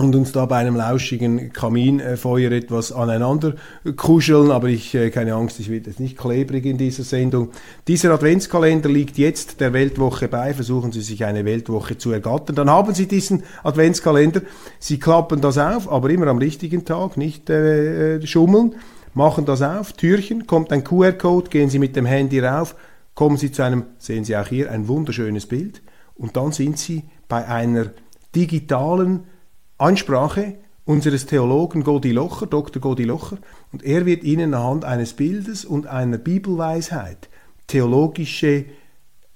und 0.01 0.15
uns 0.15 0.31
da 0.31 0.47
bei 0.47 0.59
einem 0.59 0.77
lauschigen 0.77 1.53
Kaminfeuer 1.53 2.53
etwas 2.53 2.93
aneinander 2.93 3.55
kuscheln, 3.97 4.53
aber 4.53 4.69
ich, 4.69 4.95
äh, 4.95 5.11
keine 5.11 5.35
Angst, 5.35 5.59
ich 5.59 5.71
werde 5.71 5.91
jetzt 5.91 5.99
nicht 5.99 6.17
klebrig 6.17 6.67
in 6.67 6.79
dieser 6.79 7.03
Sendung. 7.03 7.51
Dieser 7.89 8.13
Adventskalender 8.13 8.89
liegt 8.89 9.19
jetzt 9.19 9.61
der 9.61 9.73
Weltwoche 9.73 10.29
bei, 10.29 10.55
versuchen 10.55 10.93
Sie 10.93 11.01
sich 11.01 11.25
eine 11.25 11.45
Weltwoche 11.45 11.99
zu 11.99 12.13
ergattern, 12.13 12.55
dann 12.55 12.71
haben 12.71 12.95
Sie 12.95 13.09
diesen 13.09 13.43
Adventskalender, 13.65 14.43
Sie 14.79 15.01
klappen 15.01 15.41
das 15.41 15.59
auf, 15.59 15.91
aber 15.91 16.11
immer 16.11 16.29
am 16.29 16.39
richtigen 16.39 16.85
Tag, 16.85 17.17
nicht 17.17 17.51
äh, 17.51 18.19
äh 18.19 18.27
schummeln, 18.27 18.77
machen 19.19 19.45
das 19.45 19.63
auf, 19.63 19.93
Türchen, 19.95 20.47
kommt 20.47 20.73
ein 20.73 20.85
QR-Code, 20.85 21.51
gehen 21.51 21.69
Sie 21.69 21.81
mit 21.81 21.97
dem 21.97 22.07
Handy 22.07 22.39
rauf, 22.39 22.77
kommen 23.15 23.37
Sie 23.37 23.51
zu 23.51 23.63
einem, 23.63 23.85
sehen 23.99 24.25
Sie 24.25 24.37
auch 24.37 24.47
hier, 24.47 24.71
ein 24.71 24.87
wunderschönes 24.87 25.47
Bild 25.47 25.83
und 26.15 26.37
dann 26.37 26.53
sind 26.53 26.79
Sie 26.79 27.03
bei 27.27 27.45
einer 27.47 27.91
digitalen 28.35 29.25
Ansprache 29.77 30.55
unseres 30.85 31.27
Theologen 31.27 31.83
Godi 31.83 32.13
Locher, 32.13 32.47
Dr. 32.47 32.81
Godi 32.81 33.03
Locher, 33.03 33.39
und 33.73 33.83
er 33.83 34.07
wird 34.07 34.23
Ihnen 34.23 34.55
anhand 34.55 34.85
eines 34.85 35.15
Bildes 35.15 35.65
und 35.65 35.89
einer 35.89 36.19
Bibelweisheit 36.19 37.29
theologische 37.67 38.67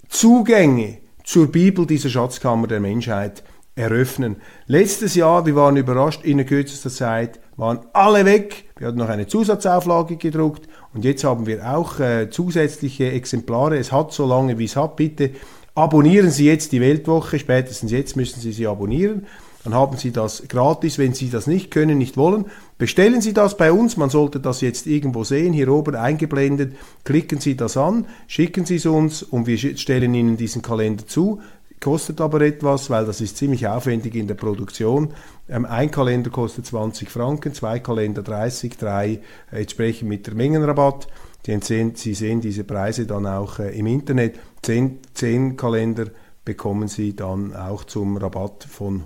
Zugänge 0.09 0.99
zur 1.25 1.51
Bibel, 1.51 1.87
dieser 1.87 2.09
Schatzkammer 2.09 2.69
der 2.69 2.81
Menschheit, 2.81 3.43
eröffnen. 3.75 4.37
Letztes 4.67 5.17
Jahr, 5.17 5.45
wir 5.45 5.57
waren 5.57 5.77
überrascht, 5.77 6.25
in 6.25 6.47
kürzester 6.47 6.89
Zeit 6.91 7.41
waren 7.57 7.81
alle 7.93 8.25
weg. 8.25 8.65
Wir 8.79 8.89
hatten 8.89 8.99
noch 8.99 9.09
eine 9.09 9.27
Zusatzauflage 9.27 10.17
gedruckt 10.17 10.69
und 10.95 11.05
jetzt 11.05 11.25
haben 11.25 11.47
wir 11.47 11.75
auch 11.75 12.01
äh, 12.01 12.31
zusätzliche 12.31 13.11
Exemplare. 13.13 13.79
Es 13.79 13.93
hat 13.93 14.13
so 14.13 14.27
lange, 14.27 14.59
wie 14.59 14.65
es 14.65 14.77
hat. 14.77 14.97
Bitte 14.97 15.31
abonnieren 15.75 16.31
Sie 16.31 16.47
jetzt 16.47 16.73
die 16.73 16.81
Weltwoche. 16.81 17.39
Spätestens 17.39 17.93
jetzt 17.93 18.17
müssen 18.17 18.41
Sie 18.41 18.53
sie 18.53 18.67
abonnieren 18.67 19.27
dann 19.65 19.75
haben 19.75 19.97
Sie 19.97 20.11
das 20.11 20.45
gratis. 20.49 20.99
Wenn 20.99 21.15
Sie 21.15 21.31
das 21.31 21.47
nicht 21.47 21.71
können, 21.71 21.99
nicht 21.99 22.17
wollen, 22.17 22.47
bestellen 22.79 23.21
Sie 23.21 23.33
das 23.33 23.57
bei 23.57 23.73
uns. 23.73 23.97
Man 23.97 24.11
sollte 24.11 24.41
das 24.41 24.61
jetzt 24.61 24.87
irgendwo 24.87 25.25
sehen, 25.25 25.53
hier 25.53 25.69
oben 25.69 25.95
eingeblendet. 25.95 26.75
Klicken 27.05 27.39
Sie 27.39 27.57
das 27.57 27.77
an, 27.77 28.07
schicken 28.27 28.65
Sie 28.65 28.77
es 28.77 28.87
uns 28.87 29.23
und 29.23 29.47
wir 29.47 29.59
stellen 29.59 30.15
Ihnen 30.15 30.37
diesen 30.37 30.63
Kalender 30.63 31.07
zu. 31.07 31.41
Kostet 31.83 32.21
aber 32.21 32.41
etwas, 32.43 32.91
weil 32.91 33.05
das 33.07 33.21
ist 33.21 33.37
ziemlich 33.37 33.67
aufwendig 33.67 34.15
in 34.15 34.29
der 34.29 34.37
Produktion. 34.37 35.13
Ähm, 35.49 35.67
ein 35.67 35.91
Kalender 35.91 36.31
kostet 36.31 36.65
20 36.65 37.11
Franken, 37.11 37.55
zwei 37.55 37.81
Kalender 37.81 38.23
30, 38.23 38.77
drei 38.77 39.19
äh, 39.51 39.61
entsprechend 39.63 40.09
mit 40.09 40.29
der 40.29 40.35
Mengenrabatt. 40.35 41.09
Sie 41.45 42.15
sehen 42.15 42.41
diese 42.41 42.63
Preise 42.63 43.05
dann 43.05 43.27
auch 43.27 43.59
äh, 43.59 43.77
im 43.77 43.87
Internet. 43.87 44.39
Zehn, 44.63 45.01
zehn 45.13 45.57
Kalender 45.57 46.07
bekommen 46.45 46.87
Sie 46.87 47.17
dann 47.17 47.57
auch 47.57 47.83
zum 47.83 48.17
Rabatt 48.17 48.65
von 48.71 49.03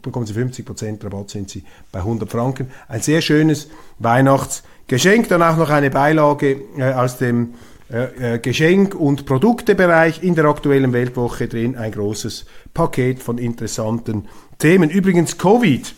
bekommen 0.00 0.26
Sie 0.26 0.32
50% 0.32 1.04
Rabatt, 1.04 1.28
sind 1.28 1.50
Sie 1.50 1.64
bei 1.92 1.98
100 1.98 2.30
Franken. 2.30 2.70
Ein 2.88 3.02
sehr 3.02 3.20
schönes 3.20 3.68
Weihnachtsgeschenk. 3.98 5.28
Dann 5.28 5.42
auch 5.42 5.58
noch 5.58 5.68
eine 5.68 5.90
Beilage 5.90 6.62
äh, 6.78 6.94
aus 6.94 7.18
dem 7.18 7.54
äh, 7.92 8.34
äh, 8.34 8.38
Geschenk- 8.38 8.94
und 8.94 9.26
Produktebereich 9.26 10.22
in 10.22 10.36
der 10.36 10.44
aktuellen 10.44 10.92
Weltwoche 10.92 11.48
drin. 11.48 11.76
Ein 11.76 11.90
großes 11.90 12.46
Paket 12.72 13.20
von 13.20 13.38
interessanten 13.38 14.28
Themen. 14.58 14.90
Übrigens 14.90 15.38
Covid. 15.38 15.94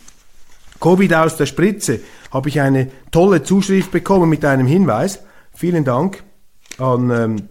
Covid 0.81 1.15
aus 1.15 1.37
der 1.37 1.47
Spritze. 1.47 2.01
Habe 2.31 2.49
ich 2.49 2.61
eine 2.61 2.91
tolle 3.11 3.43
Zuschrift 3.43 3.91
bekommen 3.91 4.31
mit 4.31 4.43
einem 4.45 4.67
Hinweis. 4.67 5.23
Vielen 5.55 5.85
Dank 5.85 6.23
an, 6.79 7.11
ähm, 7.11 7.49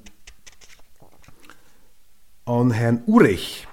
an 2.45 2.71
Herrn 2.71 3.03
Urech. 3.05 3.67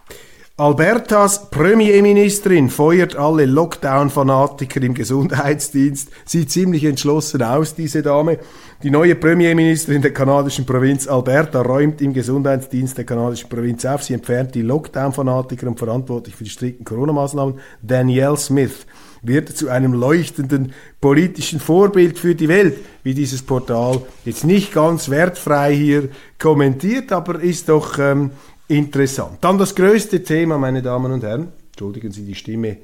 Albertas 0.60 1.50
Premierministerin 1.50 2.68
feuert 2.68 3.14
alle 3.14 3.46
Lockdown-Fanatiker 3.46 4.82
im 4.82 4.92
Gesundheitsdienst. 4.92 6.08
Sieht 6.24 6.50
ziemlich 6.50 6.82
entschlossen 6.82 7.44
aus, 7.44 7.76
diese 7.76 8.02
Dame. 8.02 8.40
Die 8.82 8.90
neue 8.90 9.14
Premierministerin 9.14 10.02
der 10.02 10.12
kanadischen 10.12 10.66
Provinz 10.66 11.06
Alberta 11.06 11.62
räumt 11.62 12.02
im 12.02 12.12
Gesundheitsdienst 12.12 12.98
der 12.98 13.04
kanadischen 13.04 13.48
Provinz 13.48 13.84
auf. 13.84 14.02
Sie 14.02 14.14
entfernt 14.14 14.56
die 14.56 14.62
Lockdown-Fanatiker 14.62 15.68
und 15.68 15.78
verantwortlich 15.78 16.34
für 16.34 16.42
die 16.42 16.50
strikten 16.50 16.84
Corona-Maßnahmen. 16.84 17.60
Danielle 17.80 18.36
Smith 18.36 18.84
wird 19.22 19.50
zu 19.50 19.68
einem 19.68 19.92
leuchtenden 19.92 20.72
politischen 21.00 21.60
Vorbild 21.60 22.18
für 22.18 22.34
die 22.34 22.48
Welt, 22.48 22.78
wie 23.04 23.14
dieses 23.14 23.42
Portal 23.42 24.02
jetzt 24.24 24.42
nicht 24.42 24.72
ganz 24.72 25.08
wertfrei 25.08 25.72
hier 25.72 26.08
kommentiert, 26.40 27.12
aber 27.12 27.40
ist 27.40 27.68
doch 27.68 27.96
ähm, 28.00 28.32
interessant. 28.68 29.38
Dann 29.40 29.58
das 29.58 29.74
größte 29.74 30.22
Thema, 30.22 30.58
meine 30.58 30.82
Damen 30.82 31.12
und 31.12 31.24
Herren. 31.24 31.52
Entschuldigen 31.68 32.12
Sie 32.12 32.24
die 32.24 32.34
Stimme. 32.34 32.78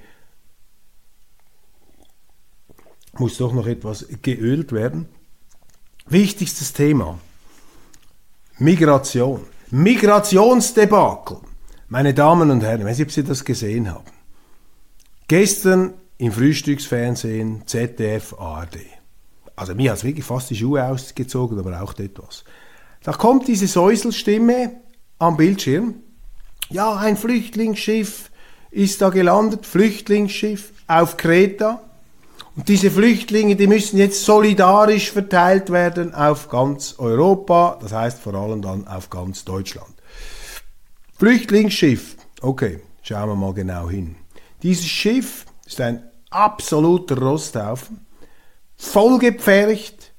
Muss 3.18 3.38
doch 3.38 3.53
noch 3.53 3.66
etwas 3.66 4.07
geölt 4.23 4.73
werden. 4.73 5.09
Wichtigstes 6.07 6.73
Thema. 6.73 7.18
Migration. 8.59 9.42
Migrationsdebakel. 9.70 11.38
Meine 11.88 12.14
Damen 12.14 12.51
und 12.51 12.62
Herren, 12.62 12.81
ich 12.81 12.87
weiß 12.87 12.99
nicht, 12.99 13.09
ob 13.09 13.12
Sie 13.12 13.25
das 13.25 13.44
gesehen 13.44 13.92
haben. 13.92 14.05
Gestern 15.29 15.94
im 16.18 16.33
Frühstücksfernsehen 16.33 17.66
ZDF 17.66 18.35
ARD. 18.38 18.79
Also 19.57 19.75
mir 19.75 19.90
hat 19.90 19.99
es 19.99 20.05
wirklich 20.05 20.25
fast 20.25 20.51
die 20.51 20.57
Schuhe 20.57 20.85
ausgezogen, 20.85 21.59
aber 21.59 21.81
auch 21.83 21.97
etwas. 21.99 22.44
Da 23.03 23.12
kommt 23.12 23.49
diese 23.49 23.66
Säuselstimme 23.66 24.73
am 25.27 25.37
Bildschirm. 25.37 25.95
Ja, 26.71 26.97
ein 26.97 27.17
Flüchtlingsschiff 27.17 28.31
ist 28.71 29.01
da 29.01 29.11
gelandet, 29.11 29.67
Flüchtlingsschiff 29.67 30.73
auf 30.87 31.17
Kreta. 31.17 31.83
Und 32.57 32.69
diese 32.69 32.91
Flüchtlinge, 32.91 33.57
die 33.57 33.67
müssen 33.67 33.99
jetzt 33.99 34.25
solidarisch 34.25 35.11
verteilt 35.11 35.71
werden 35.71 36.15
auf 36.15 36.49
ganz 36.49 36.95
Europa, 36.99 37.79
das 37.81 37.93
heißt 37.93 38.21
vor 38.21 38.35
allem 38.35 38.63
dann 38.63 38.87
auf 38.87 39.11
ganz 39.11 39.45
Deutschland. 39.45 39.95
Flüchtlingsschiff, 41.19 42.17
okay, 42.41 42.81
schauen 43.03 43.29
wir 43.29 43.37
mal 43.37 43.55
genau 43.55 43.89
hin. 43.89 44.17
Dieses 44.63 44.87
Schiff 44.87 45.47
ist 45.67 45.81
ein 45.81 46.03
absoluter 46.31 47.19
Rosthaufen, 47.19 48.07
vollgepfercht 48.77 50.13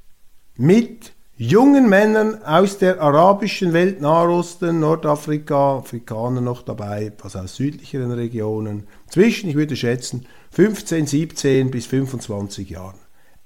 mit 0.57 1.14
jungen 1.37 1.89
Männern 1.89 2.43
aus 2.43 2.77
der 2.77 3.01
arabischen 3.01 3.73
Welt, 3.73 4.01
Nahosten, 4.01 4.79
Nordafrika, 4.79 5.77
Afrikaner 5.77 6.41
noch 6.41 6.61
dabei, 6.61 7.11
was 7.21 7.35
aus 7.35 7.55
südlicheren 7.55 8.11
Regionen, 8.11 8.87
zwischen, 9.09 9.49
ich 9.49 9.55
würde 9.55 9.75
schätzen, 9.75 10.25
15, 10.51 11.07
17 11.07 11.71
bis 11.71 11.85
25 11.87 12.69
Jahren. 12.69 12.99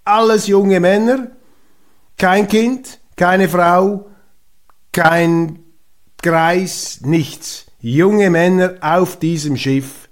Alles 0.04 0.48
junge 0.48 0.80
Männer, 0.80 1.32
kein 2.18 2.48
Kind, 2.48 3.00
keine 3.16 3.50
Frau, 3.50 4.08
kein 4.92 5.60
Greis, 6.22 7.02
nichts. 7.02 7.66
Junge 7.80 8.30
Männer 8.30 8.76
auf 8.82 9.18
diesem 9.20 9.56
Schiff. 9.56 10.10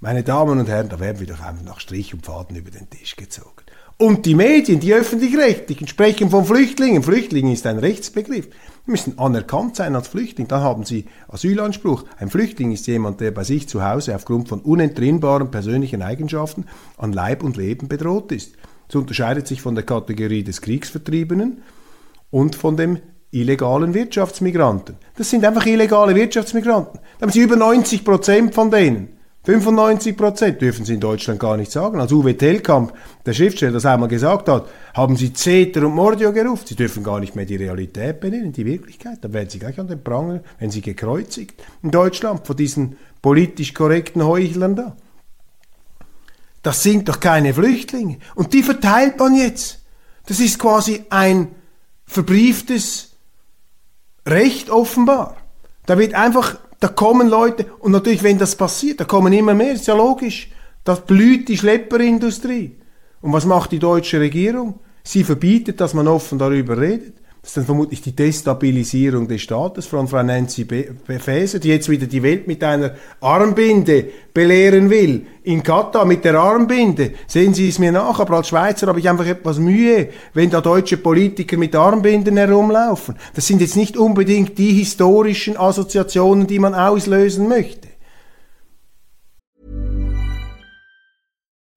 Meine 0.00 0.22
Damen 0.22 0.58
und 0.58 0.68
Herren, 0.68 0.88
da 0.88 0.98
werden 1.00 1.20
wir 1.20 1.26
doch 1.26 1.40
einfach 1.40 1.64
nach 1.64 1.80
Strich 1.80 2.14
und 2.14 2.24
Faden 2.24 2.56
über 2.56 2.70
den 2.70 2.88
Tisch 2.88 3.16
gezogen. 3.16 3.63
Und 3.96 4.26
die 4.26 4.34
Medien, 4.34 4.80
die 4.80 4.92
öffentlich-rechtlichen, 4.92 5.86
sprechen 5.86 6.28
von 6.28 6.44
Flüchtlingen. 6.44 7.04
Flüchtling 7.04 7.52
ist 7.52 7.64
ein 7.66 7.78
Rechtsbegriff. 7.78 8.48
Die 8.86 8.90
müssen 8.90 9.18
anerkannt 9.18 9.76
sein 9.76 9.94
als 9.94 10.08
Flüchtling. 10.08 10.48
Dann 10.48 10.62
haben 10.62 10.84
sie 10.84 11.06
Asylanspruch. 11.28 12.04
Ein 12.18 12.28
Flüchtling 12.28 12.72
ist 12.72 12.88
jemand, 12.88 13.20
der 13.20 13.30
bei 13.30 13.44
sich 13.44 13.68
zu 13.68 13.84
Hause 13.84 14.14
aufgrund 14.16 14.48
von 14.48 14.60
unentrinnbaren 14.60 15.50
persönlichen 15.50 16.02
Eigenschaften 16.02 16.66
an 16.98 17.12
Leib 17.12 17.44
und 17.44 17.56
Leben 17.56 17.86
bedroht 17.86 18.32
ist. 18.32 18.56
Das 18.88 18.96
unterscheidet 18.96 19.46
sich 19.46 19.62
von 19.62 19.76
der 19.76 19.84
Kategorie 19.84 20.42
des 20.42 20.60
Kriegsvertriebenen 20.60 21.62
und 22.30 22.56
von 22.56 22.76
dem 22.76 22.98
illegalen 23.30 23.94
Wirtschaftsmigranten. 23.94 24.96
Das 25.16 25.30
sind 25.30 25.44
einfach 25.44 25.66
illegale 25.66 26.14
Wirtschaftsmigranten. 26.14 27.00
Da 27.18 27.22
haben 27.22 27.32
sie 27.32 27.40
über 27.40 27.56
90 27.56 28.04
Prozent 28.04 28.54
von 28.54 28.70
denen. 28.70 29.13
95 29.44 30.16
Prozent 30.16 30.62
dürfen 30.62 30.86
sie 30.86 30.94
in 30.94 31.00
Deutschland 31.00 31.38
gar 31.38 31.58
nicht 31.58 31.70
sagen. 31.70 32.00
Als 32.00 32.12
Uwe 32.12 32.36
Tellkamp, 32.36 32.94
der 33.26 33.34
Schriftsteller, 33.34 33.72
das 33.72 33.84
einmal 33.84 34.08
gesagt 34.08 34.48
hat, 34.48 34.68
haben 34.94 35.16
sie 35.16 35.34
Zeter 35.34 35.86
und 35.86 35.94
Mordio 35.94 36.32
gerufen. 36.32 36.64
Sie 36.66 36.76
dürfen 36.76 37.04
gar 37.04 37.20
nicht 37.20 37.36
mehr 37.36 37.44
die 37.44 37.56
Realität 37.56 38.20
benennen, 38.20 38.52
die 38.52 38.64
Wirklichkeit. 38.64 39.18
Da 39.20 39.32
werden 39.34 39.50
sie 39.50 39.58
gleich 39.58 39.78
an 39.78 39.86
den 39.86 40.02
Pranger, 40.02 40.40
wenn 40.58 40.70
sie 40.70 40.80
gekreuzigt 40.80 41.62
in 41.82 41.90
Deutschland 41.90 42.46
von 42.46 42.56
diesen 42.56 42.96
politisch 43.20 43.74
korrekten 43.74 44.24
Heuchlern 44.24 44.76
da. 44.76 44.96
Das 46.62 46.82
sind 46.82 47.10
doch 47.10 47.20
keine 47.20 47.52
Flüchtlinge. 47.52 48.18
Und 48.34 48.54
die 48.54 48.62
verteilt 48.62 49.18
man 49.18 49.34
jetzt. 49.34 49.82
Das 50.24 50.40
ist 50.40 50.58
quasi 50.58 51.04
ein 51.10 51.48
verbrieftes 52.06 53.10
Recht 54.26 54.70
offenbar. 54.70 55.36
Da 55.84 55.98
wird 55.98 56.14
einfach 56.14 56.58
da 56.84 56.88
kommen 56.88 57.30
Leute, 57.30 57.64
und 57.78 57.92
natürlich, 57.92 58.22
wenn 58.22 58.36
das 58.36 58.56
passiert, 58.56 59.00
da 59.00 59.04
kommen 59.04 59.32
immer 59.32 59.54
mehr, 59.54 59.72
ist 59.72 59.86
ja 59.86 59.94
logisch. 59.94 60.50
Da 60.84 60.94
blüht 60.94 61.48
die 61.48 61.56
Schlepperindustrie. 61.56 62.76
Und 63.22 63.32
was 63.32 63.46
macht 63.46 63.72
die 63.72 63.78
deutsche 63.78 64.20
Regierung? 64.20 64.80
Sie 65.02 65.24
verbietet, 65.24 65.80
dass 65.80 65.94
man 65.94 66.06
offen 66.06 66.38
darüber 66.38 66.78
redet. 66.78 67.14
Das 67.44 67.50
ist 67.50 67.56
dann 67.58 67.66
vermutlich 67.66 68.00
die 68.00 68.16
Destabilisierung 68.16 69.28
des 69.28 69.42
Staates 69.42 69.84
von 69.84 70.08
Frau 70.08 70.22
Nancy 70.22 70.66
Faeser, 71.18 71.58
die 71.58 71.68
jetzt 71.68 71.90
wieder 71.90 72.06
die 72.06 72.22
Welt 72.22 72.48
mit 72.48 72.64
einer 72.64 72.92
Armbinde 73.20 74.06
belehren 74.32 74.88
will. 74.88 75.26
In 75.42 75.62
Katar 75.62 76.06
mit 76.06 76.24
der 76.24 76.36
Armbinde. 76.36 77.10
Sehen 77.26 77.52
Sie 77.52 77.68
es 77.68 77.78
mir 77.78 77.92
nach, 77.92 78.18
aber 78.18 78.38
als 78.38 78.48
Schweizer 78.48 78.86
habe 78.86 78.98
ich 78.98 79.10
einfach 79.10 79.26
etwas 79.26 79.58
Mühe, 79.58 80.08
wenn 80.32 80.48
da 80.48 80.62
deutsche 80.62 80.96
Politiker 80.96 81.58
mit 81.58 81.76
Armbinden 81.76 82.38
herumlaufen. 82.38 83.14
Das 83.34 83.46
sind 83.46 83.60
jetzt 83.60 83.76
nicht 83.76 83.98
unbedingt 83.98 84.56
die 84.56 84.72
historischen 84.72 85.58
Assoziationen, 85.58 86.46
die 86.46 86.58
man 86.58 86.72
auslösen 86.74 87.46
möchte. 87.46 87.88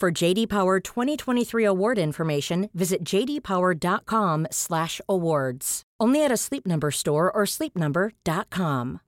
For 0.00 0.10
JD 0.10 0.48
Power 0.48 0.80
2023 0.80 1.64
award 1.64 1.98
information, 1.98 2.68
visit 2.74 3.04
jdpower.com/awards. 3.04 5.82
Only 6.00 6.24
at 6.24 6.32
a 6.32 6.36
Sleep 6.36 6.66
Number 6.66 6.90
store 6.90 7.30
or 7.32 7.46
sleepnumber.com. 7.46 8.98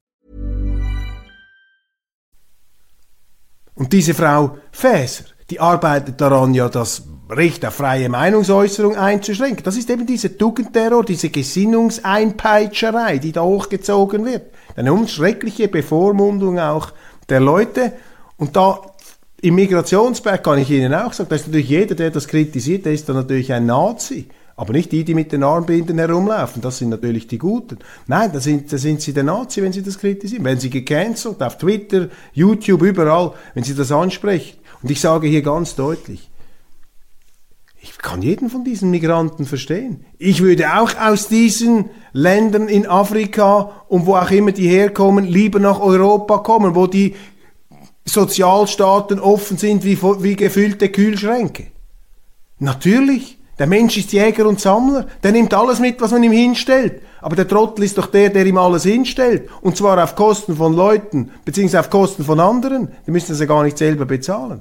Und 3.75 3.93
diese 3.93 4.15
Frau 4.15 4.59
Faeser, 4.73 5.25
die 5.51 5.61
arbeitet 5.61 6.19
daran, 6.21 6.55
ja 6.55 6.71
das 6.71 7.03
Recht 7.29 7.67
auf 7.67 7.75
freie 7.75 8.09
Meinungsäußerung 8.09 8.97
einzuschränken. 8.97 9.65
Das 9.65 9.77
ist 9.77 9.91
eben 9.91 10.07
dieser 10.07 10.39
Tugendterror, 10.39 11.05
diese 11.05 11.29
Gesinnungseinpeitscherei, 11.29 13.19
die 13.19 13.33
da 13.33 13.43
hochgezogen 13.43 14.25
wird. 14.25 14.53
Eine 14.77 15.09
schreckliche 15.09 15.67
Bevormundung 15.69 16.59
auch 16.61 16.93
der 17.29 17.41
Leute. 17.41 17.95
Und 18.37 18.55
da 18.55 18.81
im 19.43 19.55
Migrationsberg 19.55 20.43
kann 20.43 20.59
ich 20.59 20.71
Ihnen 20.71 20.95
auch 20.95 21.13
sagen, 21.13 21.29
da 21.29 21.37
ist 21.37 21.47
natürlich 21.47 21.69
jeder, 21.69 21.95
der 21.95 22.11
das 22.11 22.27
kritisiert, 22.27 22.87
der 22.87 22.93
ist 22.93 23.09
dann 23.09 23.17
natürlich 23.17 23.53
ein 23.53 23.67
Nazi. 23.67 24.29
Aber 24.59 24.73
nicht 24.73 24.91
die, 24.91 25.05
die 25.05 25.15
mit 25.15 25.33
den 25.33 25.43
Armbinden 25.43 25.99
herumlaufen. 25.99 26.63
Das 26.63 26.79
sind 26.79 26.89
natürlich 26.89 27.27
die 27.27 27.37
Guten. 27.37 27.79
Nein, 28.07 28.31
da 28.33 28.41
sind, 28.41 28.73
da 28.73 28.79
sind 28.79 29.03
sie 29.03 29.13
der 29.13 29.25
Nazi, 29.25 29.63
wenn 29.63 29.73
sie 29.73 29.83
das 29.83 29.99
kritisieren. 29.99 30.45
Wenn 30.45 30.59
sie 30.59 30.71
gecancelt, 30.71 31.43
auf 31.43 31.59
Twitter, 31.59 32.09
YouTube, 32.33 32.83
überall, 32.83 33.33
wenn 33.53 33.65
sie 33.65 33.75
das 33.75 33.93
ansprechen. 33.93 34.57
Und 34.83 34.91
ich 34.91 34.99
sage 34.99 35.29
hier 35.29 35.43
ganz 35.43 35.75
deutlich, 35.75 36.31
ich 37.83 37.99
kann 37.99 38.23
jeden 38.23 38.49
von 38.49 38.65
diesen 38.65 38.91
Migranten 38.91 39.45
verstehen. 39.45 40.07
Ich 40.19 40.43
würde 40.43 40.75
auch 40.75 40.91
aus 40.99 41.29
diesen 41.29 41.91
Ländern 42.13 42.69
in 42.69 42.87
Afrika 42.87 43.85
und 43.89 44.07
wo 44.07 44.17
auch 44.17 44.31
immer 44.31 44.53
die 44.53 44.69
herkommen, 44.69 45.27
lieber 45.27 45.61
nach 45.61 45.81
Europa 45.81 46.39
kommen, 46.39 46.75
wo 46.75 46.87
die 46.87 47.15
Sozialstaaten 48.07 49.21
offen 49.21 49.59
sind 49.59 49.85
wie, 49.85 50.01
wie 50.01 50.37
gefüllte 50.37 50.89
Kühlschränke. 50.89 51.69
Natürlich. 52.59 53.39
Der 53.59 53.67
Mensch 53.67 53.97
ist 53.97 54.13
Jäger 54.13 54.47
und 54.47 54.61
Sammler. 54.61 55.07
Der 55.23 55.33
nimmt 55.33 55.55
alles 55.55 55.81
mit, 55.81 56.01
was 56.01 56.11
man 56.11 56.23
ihm 56.23 56.33
hinstellt. 56.33 57.01
Aber 57.23 57.37
der 57.37 57.49
Trottel 57.49 57.85
ist 57.85 57.97
doch 57.97 58.07
der, 58.07 58.29
der 58.29 58.45
ihm 58.45 58.59
alles 58.59 58.85
hinstellt. 58.85 59.49
Und 59.63 59.77
zwar 59.77 60.03
auf 60.03 60.15
Kosten 60.15 60.57
von 60.57 60.75
Leuten, 60.75 61.31
beziehungsweise 61.45 61.81
auf 61.81 61.91
Kosten 61.91 62.25
von 62.25 62.39
anderen. 62.39 62.89
Die 63.07 63.11
müssen 63.11 63.31
das 63.31 63.41
ja 63.41 63.47
gar 63.47 63.63
nicht 63.63 63.79
selber 63.79 64.05
bezahlen. 64.05 64.61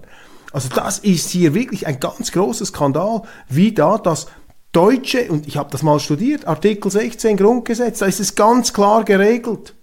Also 0.54 0.70
das 0.74 1.00
ist 1.00 1.30
hier 1.32 1.54
wirklich 1.54 1.86
ein 1.86 2.00
ganz 2.00 2.32
großer 2.32 2.66
Skandal, 2.66 3.24
wie 3.50 3.74
da 3.74 3.98
das 3.98 4.28
Deutsche, 4.72 5.30
und 5.30 5.48
ich 5.48 5.58
habe 5.58 5.70
das 5.72 5.84
mal 5.84 6.00
studiert, 6.00 6.48
Artikel 6.48 6.90
16 6.92 7.38
Grundgesetz, 7.38 8.00
da 8.00 8.06
ist 8.06 8.20
es 8.20 8.36
ganz 8.36 8.72
klar 8.72 9.04
geregelt. 9.04 9.74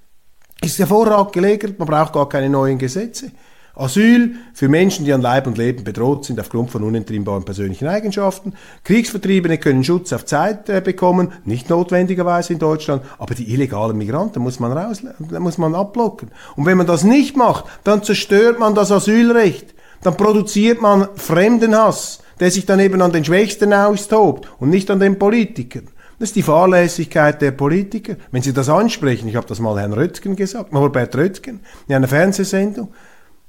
Ist 0.62 0.79
hervorragend 0.79 1.33
geregelt, 1.33 1.79
man 1.79 1.88
braucht 1.88 2.12
gar 2.12 2.29
keine 2.29 2.48
neuen 2.48 2.79
Gesetze. 2.79 3.33
Asyl 3.74 4.37
für 4.52 4.68
Menschen, 4.68 5.04
die 5.04 5.12
an 5.12 5.22
Leib 5.22 5.46
und 5.46 5.56
Leben 5.56 5.82
bedroht 5.82 6.26
sind 6.26 6.38
aufgrund 6.38 6.70
von 6.70 6.82
unentrinnbaren 6.82 7.44
persönlichen 7.44 7.88
Eigenschaften. 7.88 8.52
Kriegsvertriebene 8.85 9.58
können 9.58 9.82
Schutz 9.82 10.12
auf 10.12 10.26
Zeit 10.26 10.68
äh, 10.68 10.82
bekommen, 10.82 11.32
nicht 11.44 11.70
notwendigerweise 11.70 12.52
in 12.52 12.58
Deutschland, 12.58 13.02
aber 13.18 13.35
die 13.35 13.52
illegalen 13.52 13.96
Migranten 13.96 14.42
muss 14.42 14.61
man 14.61 14.72
raus, 14.72 15.02
muss 15.38 15.58
man 15.58 15.74
abblocken. 15.74 16.30
Und 16.56 16.66
wenn 16.66 16.76
man 16.76 16.87
das 16.87 17.02
nicht 17.02 17.37
macht, 17.37 17.64
dann 17.85 18.02
zerstört 18.02 18.58
man 18.58 18.74
das 18.74 18.92
Asylrecht. 18.92 19.74
Dann 20.02 20.16
produziert 20.16 20.82
man 20.82 21.08
Fremdenhass, 21.14 22.20
der 22.40 22.50
sich 22.50 22.66
dann 22.66 22.80
eben 22.80 23.00
an 23.00 23.12
den 23.12 23.24
Schwächsten 23.24 23.72
austobt 23.72 24.48
und 24.58 24.68
nicht 24.68 24.90
an 24.90 25.00
den 25.00 25.18
Politikern. 25.18 25.88
Das 26.18 26.30
ist 26.30 26.37
die 26.37 26.42
Fahrlässigkeit 26.42 27.40
der 27.40 27.52
Politiker. 27.52 28.16
Wenn 28.30 28.42
Sie 28.42 28.52
das 28.52 28.68
ansprechen, 28.68 29.28
ich 29.28 29.37
habe 29.37 29.46
das 29.46 29.61
mal 29.61 29.78
Herrn 29.80 29.92
Röttgen 29.92 30.37
gesagt, 30.37 30.72
Norbert 30.72 31.16
Röttgen, 31.16 31.61
in 31.88 31.94
einer 31.94 32.06
Fernsehsendung, 32.06 32.92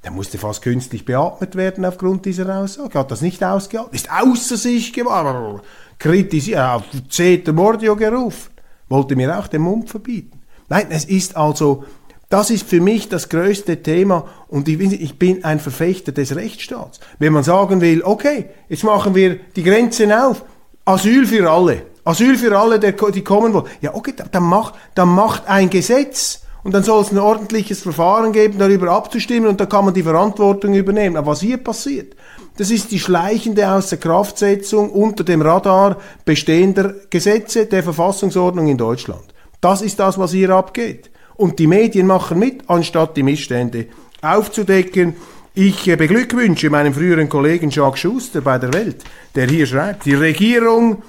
der 0.04 0.10
musste 0.10 0.36
fast 0.36 0.60
künstlich 0.60 1.06
beatmet 1.06 1.56
werden 1.56 1.84
aufgrund 1.84 2.26
dieser 2.26 2.54
Aussage. 2.54 2.98
Hat 2.98 3.10
das 3.10 3.22
nicht 3.22 3.42
ausgehalten. 3.42 3.94
Ist 3.94 4.10
außer 4.12 4.58
sich 4.58 4.92
geworden. 4.92 5.60
Kritisiert, 5.98 6.60
auf 6.60 6.82
Zeter 7.08 7.54
Mordio 7.54 7.96
gerufen. 7.96 8.52
Wollte 8.90 9.16
mir 9.16 9.38
auch 9.38 9.46
den 9.46 9.62
Mund 9.62 9.88
verbieten. 9.88 10.42
Nein, 10.68 10.86
es 10.90 11.06
ist 11.06 11.36
also, 11.36 11.84
das 12.28 12.50
ist 12.50 12.68
für 12.68 12.80
mich 12.80 13.08
das 13.08 13.30
größte 13.30 13.82
Thema 13.82 14.28
und 14.48 14.68
ich 14.68 14.76
bin, 14.76 14.92
ich 14.92 15.18
bin 15.18 15.42
ein 15.42 15.58
Verfechter 15.58 16.12
des 16.12 16.36
Rechtsstaats. 16.36 17.00
Wenn 17.18 17.32
man 17.32 17.42
sagen 17.42 17.80
will, 17.80 18.02
okay, 18.02 18.46
jetzt 18.68 18.84
machen 18.84 19.14
wir 19.14 19.36
die 19.56 19.62
Grenzen 19.62 20.12
auf, 20.12 20.44
Asyl 20.84 21.26
für 21.26 21.50
alle. 21.50 21.82
Asyl 22.04 22.36
für 22.36 22.58
alle, 22.58 22.78
die 22.78 23.24
kommen 23.24 23.54
wollen. 23.54 23.66
Ja, 23.80 23.94
okay, 23.94 24.12
dann 24.30 24.42
macht, 24.42 24.74
dann 24.94 25.08
macht 25.08 25.48
ein 25.48 25.70
Gesetz 25.70 26.43
und 26.64 26.72
dann 26.72 26.82
soll 26.82 27.02
es 27.02 27.12
ein 27.12 27.18
ordentliches 27.18 27.82
Verfahren 27.82 28.32
geben, 28.32 28.58
darüber 28.58 28.90
abzustimmen 28.90 29.48
und 29.48 29.60
dann 29.60 29.68
kann 29.68 29.84
man 29.84 29.94
die 29.94 30.02
Verantwortung 30.02 30.74
übernehmen. 30.74 31.16
Aber 31.16 31.28
was 31.28 31.42
hier 31.42 31.58
passiert, 31.58 32.16
das 32.56 32.70
ist 32.70 32.90
die 32.90 32.98
schleichende 32.98 33.70
Außerkraftsetzung 33.70 34.90
unter 34.90 35.24
dem 35.24 35.42
Radar 35.42 35.98
bestehender 36.24 36.94
Gesetze 37.10 37.66
der 37.66 37.82
Verfassungsordnung 37.82 38.66
in 38.68 38.78
Deutschland. 38.78 39.24
Das 39.60 39.82
ist 39.82 40.00
das, 40.00 40.18
was 40.18 40.32
hier 40.32 40.50
abgeht. 40.50 41.10
Und 41.36 41.58
die 41.58 41.66
Medien 41.66 42.06
machen 42.06 42.38
mit, 42.38 42.62
anstatt 42.68 43.16
die 43.16 43.22
Missstände 43.22 43.86
aufzudecken. 44.22 45.16
Ich 45.52 45.86
äh, 45.86 45.96
beglückwünsche 45.96 46.70
meinen 46.70 46.94
früheren 46.94 47.28
Kollegen 47.28 47.70
Jacques 47.70 48.00
Schuster 48.00 48.40
bei 48.40 48.58
der 48.58 48.72
Welt, 48.72 49.04
der 49.34 49.48
hier 49.48 49.66
schreibt, 49.66 50.06
die 50.06 50.14
Regierung 50.14 51.02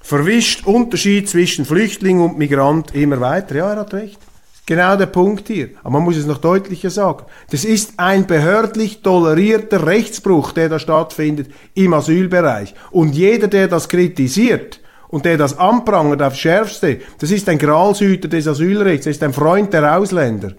verwischt 0.00 0.66
Unterschied 0.66 1.28
zwischen 1.28 1.64
Flüchtling 1.64 2.20
und 2.20 2.38
Migrant 2.38 2.94
immer 2.94 3.20
weiter. 3.20 3.56
Ja, 3.56 3.72
er 3.72 3.80
hat 3.80 3.94
recht 3.94 4.18
genau 4.68 4.96
der 4.96 5.06
Punkt 5.06 5.48
hier. 5.48 5.70
Aber 5.80 5.94
man 5.94 6.04
muss 6.04 6.16
es 6.16 6.26
noch 6.26 6.38
deutlicher 6.38 6.90
sagen. 6.90 7.24
Das 7.50 7.64
ist 7.64 7.94
ein 7.96 8.26
behördlich 8.26 9.00
tolerierter 9.02 9.86
Rechtsbruch, 9.86 10.52
der 10.52 10.68
da 10.68 10.78
stattfindet 10.78 11.50
im 11.74 11.94
Asylbereich. 11.94 12.74
Und 12.90 13.14
jeder, 13.14 13.48
der 13.48 13.66
das 13.66 13.88
kritisiert, 13.88 14.80
und 15.08 15.24
der 15.24 15.38
das 15.38 15.58
anprangert 15.58 16.20
aufs 16.20 16.38
Schärfste, 16.38 17.00
das 17.18 17.30
ist 17.30 17.48
ein 17.48 17.56
Gralshüter 17.56 18.28
des 18.28 18.46
Asylrechts, 18.46 19.06
das 19.06 19.16
ist 19.16 19.22
ein 19.22 19.32
Freund 19.32 19.72
der 19.72 19.96
Ausländer. 19.96 20.52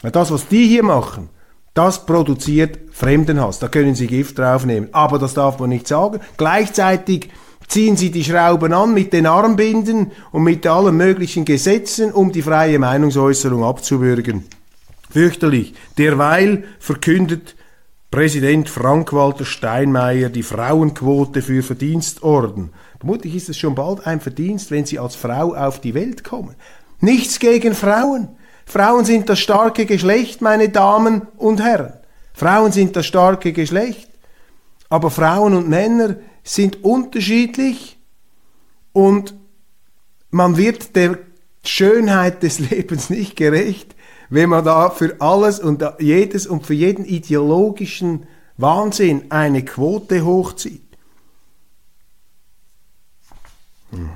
Das, 0.00 0.32
was 0.32 0.48
die 0.48 0.66
hier 0.66 0.82
machen, 0.82 1.28
das 1.74 2.06
produziert 2.06 2.78
Fremdenhass. 2.92 3.58
Da 3.58 3.68
können 3.68 3.94
Sie 3.94 4.06
Gift 4.06 4.38
draufnehmen. 4.38 4.88
Aber 4.92 5.18
das 5.18 5.34
darf 5.34 5.58
man 5.58 5.68
nicht 5.68 5.86
sagen. 5.86 6.20
Gleichzeitig 6.38 7.28
ziehen 7.68 7.96
sie 7.96 8.10
die 8.10 8.24
Schrauben 8.24 8.72
an 8.72 8.94
mit 8.94 9.12
den 9.12 9.26
Armbinden 9.26 10.12
und 10.32 10.42
mit 10.42 10.66
allen 10.66 10.96
möglichen 10.96 11.44
Gesetzen, 11.44 12.12
um 12.12 12.32
die 12.32 12.42
freie 12.42 12.78
Meinungsäußerung 12.78 13.62
abzuwürgen. 13.62 14.44
Fürchterlich. 15.10 15.74
Derweil 15.96 16.64
verkündet 16.80 17.54
Präsident 18.10 18.70
Frank-Walter 18.70 19.44
Steinmeier 19.44 20.30
die 20.30 20.42
Frauenquote 20.42 21.42
für 21.42 21.62
Verdienstorden. 21.62 22.70
Vermutlich 22.98 23.34
ist 23.34 23.50
es 23.50 23.58
schon 23.58 23.74
bald 23.74 24.06
ein 24.06 24.20
Verdienst, 24.20 24.70
wenn 24.70 24.86
sie 24.86 24.98
als 24.98 25.14
Frau 25.14 25.54
auf 25.54 25.80
die 25.80 25.94
Welt 25.94 26.24
kommen. 26.24 26.56
Nichts 27.00 27.38
gegen 27.38 27.74
Frauen. 27.74 28.28
Frauen 28.64 29.04
sind 29.04 29.28
das 29.28 29.38
starke 29.38 29.86
Geschlecht, 29.86 30.40
meine 30.42 30.70
Damen 30.70 31.22
und 31.36 31.62
Herren. 31.62 31.92
Frauen 32.32 32.72
sind 32.72 32.96
das 32.96 33.06
starke 33.06 33.52
Geschlecht. 33.52 34.08
Aber 34.88 35.10
Frauen 35.10 35.54
und 35.54 35.68
Männer 35.68 36.16
sind 36.48 36.82
unterschiedlich 36.82 37.98
und 38.92 39.34
man 40.30 40.56
wird 40.56 40.96
der 40.96 41.18
Schönheit 41.62 42.42
des 42.42 42.58
Lebens 42.70 43.10
nicht 43.10 43.36
gerecht, 43.36 43.94
wenn 44.30 44.48
man 44.48 44.64
da 44.64 44.90
für 44.90 45.20
alles 45.20 45.60
und 45.60 45.84
jedes 45.98 46.46
und 46.46 46.66
für 46.66 46.74
jeden 46.74 47.04
ideologischen 47.04 48.26
Wahnsinn 48.56 49.30
eine 49.30 49.64
Quote 49.64 50.24
hochzieht. 50.24 50.82
Hm. 53.90 54.10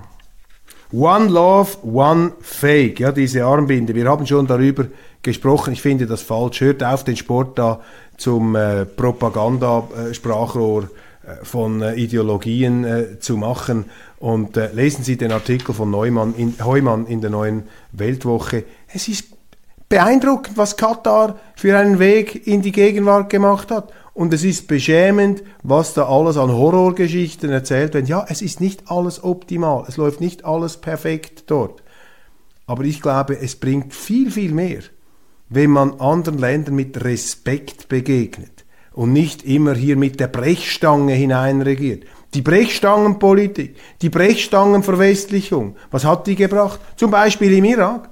One 0.93 1.29
Love, 1.29 1.79
One 1.85 2.33
Fake, 2.41 3.01
ja, 3.01 3.13
diese 3.13 3.45
Armbinde. 3.45 3.95
Wir 3.95 4.09
haben 4.09 4.27
schon 4.27 4.47
darüber 4.47 4.87
gesprochen. 5.23 5.73
Ich 5.73 5.81
finde 5.81 6.07
das 6.07 6.21
falsch. 6.21 6.61
Hört 6.61 6.85
auf, 6.85 7.05
den 7.05 7.17
Sport 7.17 7.59
da 7.59 7.81
zum 8.19 8.55
äh, 8.57 8.85
Propaganda-Sprachrohr 8.85 10.91
von 11.43 11.83
äh, 11.83 11.95
Ideologien 11.95 12.85
äh, 12.85 13.19
zu 13.19 13.37
machen. 13.37 13.87
Und 14.19 14.57
äh, 14.57 14.73
lesen 14.73 15.05
Sie 15.05 15.17
den 15.17 15.33
Artikel 15.33 15.75
von 15.75 15.91
Neumann 15.91 16.35
in, 16.35 16.55
Heumann 16.65 17.07
in 17.07 17.21
der 17.21 17.31
neuen 17.31 17.65
Weltwoche. 17.93 18.65
Es 18.93 19.09
ist 19.09 19.27
beeindruckend, 19.89 20.57
was 20.57 20.77
Katar 20.77 21.39
für 21.55 21.79
einen 21.79 21.99
Weg 21.99 22.47
in 22.47 22.63
die 22.63 22.73
Gegenwart 22.73 23.31
gemacht 23.31 23.71
hat. 23.71 23.93
Und 24.15 24.35
es 24.35 24.45
ist 24.45 24.69
beschämend, 24.69 25.43
was 25.63 25.95
da 25.95 26.07
alles 26.07 26.37
an 26.37 26.53
Horrorgeschichten 26.53 27.51
erzählt 27.51 27.95
wird. 27.95 28.09
Ja, 28.09 28.27
es 28.29 28.43
ist 28.43 28.61
nicht 28.61 28.91
alles 28.91 29.25
optimal, 29.25 29.85
es 29.89 29.97
läuft 29.97 30.21
nicht 30.21 30.45
alles 30.45 30.77
perfekt 30.77 31.45
dort. 31.47 31.83
Aber 32.67 32.85
ich 32.85 33.01
glaube, 33.01 33.39
es 33.39 33.57
bringt 33.57 33.95
viel, 33.95 34.31
viel 34.31 34.53
mehr, 34.53 34.81
wenn 35.49 35.71
man 35.71 35.99
anderen 36.01 36.39
Ländern 36.39 36.75
mit 36.75 37.03
Respekt 37.05 37.89
begegnet 37.89 38.62
und 38.95 39.13
nicht 39.13 39.45
immer 39.45 39.75
hier 39.75 39.97
mit 39.97 40.21
der 40.21 40.29
Brechstange 40.29 41.15
hineinregiert. 41.15 42.05
Die 42.35 42.43
Brechstangenpolitik, 42.43 43.77
die 44.01 44.09
Brechstangenverwestlichung, 44.09 45.77
was 45.91 46.05
hat 46.05 46.27
die 46.27 46.37
gebracht? 46.37 46.81
Zum 46.97 47.11
Beispiel 47.11 47.53
im 47.53 47.65
Irak 47.65 48.09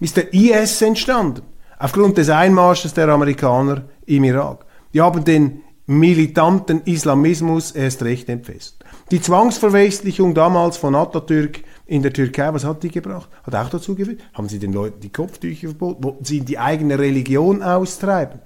ist 0.00 0.16
der 0.16 0.32
IS 0.32 0.80
entstanden, 0.82 1.42
aufgrund 1.78 2.18
des 2.18 2.30
Einmarsches 2.30 2.94
der 2.94 3.08
Amerikaner 3.08 3.84
im 4.06 4.24
Irak. 4.24 4.64
Die 4.92 5.00
haben 5.00 5.24
den 5.24 5.62
militanten 5.86 6.82
Islamismus 6.84 7.72
erst 7.72 8.02
recht 8.02 8.28
entfesselt. 8.28 8.84
Die 9.10 9.20
Zwangsverwestlichung 9.20 10.34
damals 10.34 10.76
von 10.76 10.94
Atatürk 10.94 11.60
in 11.86 12.02
der 12.02 12.12
Türkei, 12.12 12.54
was 12.54 12.64
hat 12.64 12.82
die 12.82 12.90
gebracht? 12.90 13.28
Hat 13.42 13.54
auch 13.54 13.68
dazu 13.68 13.94
geführt. 13.94 14.20
Haben 14.32 14.48
sie 14.48 14.58
den 14.58 14.72
Leuten 14.72 15.00
die 15.00 15.12
Kopftücher 15.12 15.68
verboten? 15.68 16.02
Wollten 16.04 16.24
sie 16.24 16.40
die 16.40 16.58
eigene 16.58 16.98
Religion 16.98 17.62
austreiben? 17.62 18.40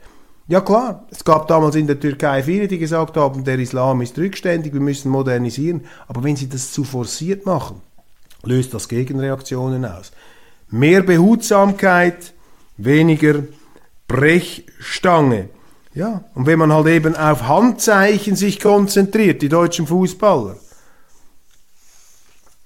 Ja 0.49 0.63
klar, 0.63 1.07
es 1.11 1.23
gab 1.25 1.47
damals 1.47 1.77
in 1.77 1.87
der 1.87 2.01
Türkei 2.01 2.43
viele, 2.43 2.69
die 2.69 2.79
gesagt 2.79 3.19
haben, 3.19 3.45
der 3.45 3.59
Islam 3.59 4.01
ist 4.01 4.17
rückständig, 4.17 4.73
wir 4.73 4.81
müssen 4.81 5.11
modernisieren. 5.11 5.85
Aber 6.07 6.25
wenn 6.25 6.37
sie 6.37 6.49
das 6.49 6.73
zu 6.73 6.85
forciert 6.85 7.45
machen, 7.45 7.83
löst 8.45 8.73
das 8.73 8.89
Gegenreaktionen 8.89 9.85
aus. 9.85 10.11
Mehr 10.71 11.03
Behutsamkeit, 11.03 12.33
weniger 12.79 13.43
Brechstange. 14.07 15.51
Ja, 15.93 16.25
und 16.35 16.47
wenn 16.47 16.59
man 16.59 16.73
halt 16.73 16.87
eben 16.87 17.15
auf 17.15 17.47
Handzeichen 17.47 18.35
sich 18.35 18.59
konzentriert, 18.59 19.43
die 19.43 19.51
deutschen 19.51 19.87
Fußballer, 19.87 20.57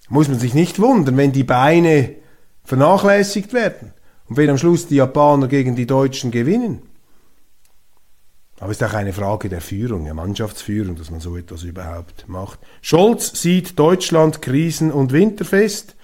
muss 0.09 0.29
man 0.29 0.39
sich 0.39 0.55
nicht 0.55 0.79
wundern, 0.79 1.17
wenn 1.17 1.33
die 1.33 1.43
Beine 1.43 2.15
vernachlässigt 2.63 3.53
werden 3.53 3.93
und 4.29 4.37
wenn 4.37 4.51
am 4.51 4.59
Schluss 4.59 4.87
die 4.87 4.97
Japaner 4.97 5.49
gegen 5.49 5.75
die 5.75 5.87
Deutschen 5.87 6.31
gewinnen. 6.31 6.83
Aber 8.63 8.71
es 8.71 8.81
ist 8.81 8.85
auch 8.85 8.95
eine 8.95 9.13
Frage 9.13 9.49
der 9.49 9.61
Führung, 9.61 10.05
der 10.05 10.15
Mannschaftsführung, 10.15 10.95
dass 10.95 11.11
man 11.11 11.19
so 11.19 11.37
etwas 11.37 11.65
überhaupt 11.65 12.29
macht. 12.29 12.61
Scholz 12.81 13.43
sieht 13.43 13.77
Deutschland 13.77 14.41
krisen- 14.41 14.93
und 14.93 15.11
winterfest. 15.11 15.97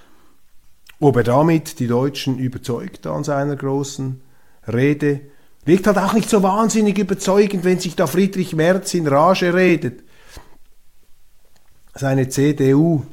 Ob 0.99 1.15
er 1.15 1.23
damit 1.23 1.79
die 1.79 1.87
Deutschen 1.87 2.37
überzeugt 2.41 3.07
an 3.07 3.23
seiner 3.23 3.55
großen 3.55 4.21
Rede, 4.67 5.21
wirkt 5.67 5.87
halt 5.87 5.99
auch 5.99 6.15
nicht 6.15 6.29
so 6.29 6.43
wahnsinnig 6.43 6.99
überzeugend, 6.99 7.63
wenn 7.63 7.79
sich 7.79 7.95
da 7.95 8.09
Friedrich 8.09 8.57
Merz 8.57 8.93
in 8.93 9.07
Rage 9.07 9.55
redet. 9.55 10.03
Seine 11.95 12.29
CDU 12.29 13.05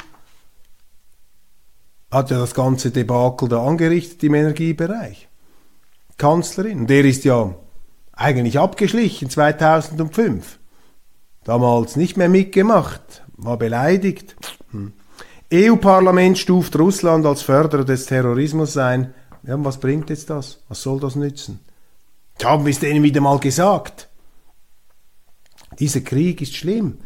hat 2.09 2.31
ja 2.31 2.39
das 2.39 2.55
ganze 2.55 2.89
Debakel 2.89 3.47
da 3.47 3.63
angerichtet 3.63 4.23
im 4.23 4.33
Energiebereich. 4.33 5.29
Kanzlerin. 6.17 6.79
Und 6.79 6.89
der 6.89 7.05
ist 7.05 7.25
ja 7.25 7.53
eigentlich 8.15 8.59
abgeschlichen 8.59 9.29
2005. 9.29 10.59
Damals 11.43 11.95
nicht 11.95 12.17
mehr 12.17 12.29
mitgemacht, 12.29 13.23
war 13.37 13.57
beleidigt. 13.57 14.35
Hm. 14.71 14.93
EU-Parlament 15.53 16.37
stuft 16.37 16.77
Russland 16.77 17.25
als 17.25 17.43
Förderer 17.43 17.85
des 17.85 18.07
Terrorismus 18.07 18.77
ein. 18.77 19.13
Ja, 19.43 19.63
was 19.63 19.79
bringt 19.79 20.09
jetzt 20.09 20.29
das? 20.29 20.63
Was 20.69 20.81
soll 20.81 20.99
das 20.99 21.15
nützen? 21.15 21.59
Das 22.37 22.49
haben 22.49 22.65
wir 22.65 22.71
es 22.71 22.79
denen 22.79 23.03
wieder 23.03 23.21
mal 23.21 23.39
gesagt. 23.39 24.09
Dieser 25.79 26.01
Krieg 26.01 26.41
ist 26.41 26.55
schlimm, 26.55 26.97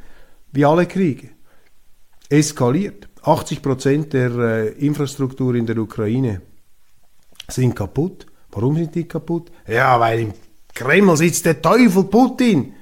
wie 0.52 0.66
alle 0.66 0.86
Kriege. 0.86 1.32
Eskaliert. 2.30 3.10
80 3.24 3.62
Prozent 3.62 4.14
der 4.14 4.32
äh, 4.32 4.68
Infrastruktur 4.86 5.56
in 5.56 5.66
der 5.66 5.78
Ukraine 5.78 6.42
sind 7.50 7.76
kaputt. 7.76 8.26
Warum 8.52 8.76
sind 8.78 8.96
die 8.96 9.08
kaputt? 9.08 9.52
Ja, 9.68 10.00
weil 10.00 10.20
im 10.22 10.34
Kreml 10.80 11.18
sitzt 11.18 11.46
der 11.46 11.62
Teufel 11.62 12.06
Putin. 12.06 12.74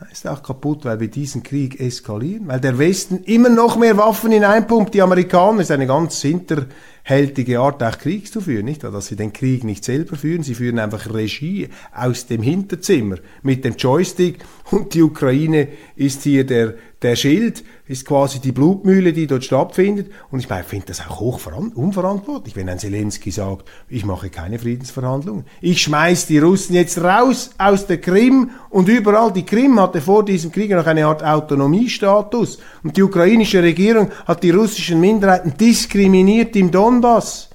Er 0.00 0.12
ist 0.12 0.28
auch 0.28 0.44
kaputt, 0.44 0.84
weil 0.84 1.00
wir 1.00 1.08
diesen 1.08 1.42
Krieg 1.42 1.80
eskalieren, 1.80 2.46
weil 2.46 2.60
der 2.60 2.78
Westen 2.78 3.24
immer 3.24 3.48
noch 3.48 3.76
mehr 3.76 3.96
Waffen 3.96 4.30
hineinpumpt. 4.30 4.94
Die 4.94 5.02
Amerikaner 5.02 5.60
ist 5.60 5.72
eine 5.72 5.88
ganz 5.88 6.22
hinterhältige 6.22 7.58
Art, 7.58 7.82
auch 7.82 7.98
Krieg 7.98 8.32
zu 8.32 8.40
führen, 8.40 8.66
nicht? 8.66 8.84
Dass 8.84 9.08
sie 9.08 9.16
den 9.16 9.32
Krieg 9.32 9.64
nicht 9.64 9.84
selber 9.84 10.14
führen, 10.14 10.44
sie 10.44 10.54
führen 10.54 10.78
einfach 10.78 11.12
Regie 11.12 11.68
aus 11.92 12.26
dem 12.26 12.42
Hinterzimmer 12.42 13.16
mit 13.42 13.64
dem 13.64 13.74
Joystick 13.74 14.38
und 14.70 14.94
die 14.94 15.02
Ukraine 15.02 15.66
ist 15.96 16.22
hier 16.22 16.46
der, 16.46 16.74
der 17.02 17.14
Schild, 17.14 17.62
ist 17.86 18.04
quasi 18.04 18.40
die 18.40 18.50
Blutmühle, 18.50 19.12
die 19.12 19.28
dort 19.28 19.44
stattfindet. 19.44 20.10
Und 20.30 20.40
ich 20.40 20.48
meine, 20.48 20.62
ich 20.62 20.66
finde 20.66 20.86
das 20.86 21.00
auch 21.00 21.20
hoch 21.20 21.40
unverantwortlich, 21.74 22.56
wenn 22.56 22.68
ein 22.68 22.80
Zelensky 22.80 23.30
sagt, 23.30 23.68
ich 23.88 24.04
mache 24.04 24.30
keine 24.30 24.58
Friedensverhandlungen. 24.58 25.44
Ich 25.60 25.80
schmeiß 25.82 26.26
die 26.26 26.38
Russen 26.38 26.74
jetzt 26.74 27.00
raus 27.00 27.50
aus 27.56 27.86
der 27.86 28.00
Krim 28.00 28.50
und 28.70 28.88
überall. 28.88 29.32
Die 29.32 29.46
Krim 29.46 29.78
hatte 29.78 30.00
vor 30.00 30.24
diesem 30.24 30.50
Krieg 30.50 30.70
noch 30.72 30.86
eine 30.86 31.06
Art 31.06 31.22
Autonomiestatus. 31.22 32.58
Und 32.82 32.96
die 32.96 33.02
ukrainische 33.02 33.62
Regierung 33.62 34.10
hat 34.26 34.42
die 34.42 34.50
russischen 34.50 35.00
Minderheiten 35.00 35.56
diskriminiert 35.56 36.56
im 36.56 36.70
Donbass. 36.70 37.48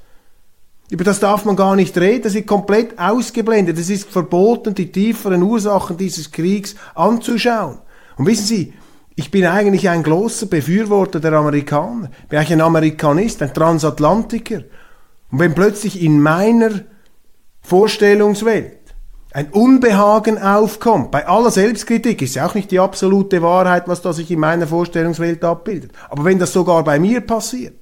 Über 0.90 1.04
das 1.04 1.20
darf 1.20 1.44
man 1.44 1.56
gar 1.56 1.76
nicht 1.76 1.98
reden, 1.98 2.24
das 2.24 2.36
ist 2.36 2.48
komplett 2.48 2.98
ausgeblendet. 3.00 3.78
Es 3.78 3.90
ist 3.90 4.10
verboten, 4.10 4.76
die 4.76 4.92
tieferen 4.92 5.42
Ursachen 5.42 5.98
dieses 5.98 6.32
Kriegs 6.32 6.76
anzuschauen. 6.94 7.80
Und 8.16 8.28
wissen 8.28 8.46
Sie, 8.46 8.74
ich 9.16 9.30
bin 9.30 9.46
eigentlich 9.46 9.90
ein 9.90 10.04
großer 10.04 10.48
Befürworter 10.48 11.20
der 11.20 11.34
Amerikaner. 11.34 12.10
Bin 12.30 12.40
eigentlich 12.40 12.54
ein 12.54 12.62
Amerikanist, 12.62 13.42
ein 13.42 13.54
Transatlantiker. 13.54 14.64
Und 15.32 15.40
wenn 15.40 15.54
plötzlich 15.54 16.02
in 16.02 16.20
meiner 16.20 16.72
Vorstellungswelt 17.62 18.80
ein 19.32 19.50
Unbehagen 19.52 20.38
aufkommt, 20.38 21.12
bei 21.12 21.28
aller 21.28 21.52
Selbstkritik 21.52 22.22
ist 22.22 22.36
ja 22.36 22.48
auch 22.48 22.56
nicht 22.56 22.72
die 22.72 22.80
absolute 22.80 23.42
Wahrheit, 23.42 23.88
was 23.88 24.02
da 24.02 24.14
sich 24.14 24.30
in 24.32 24.40
meiner 24.40 24.68
Vorstellungswelt 24.68 25.44
abbildet. 25.44 25.92
Aber 26.10 26.26
wenn 26.26 26.40
das 26.40 26.54
sogar 26.54 26.84
bei 26.84 27.00
mir 27.00 27.22
passiert, 27.22 27.76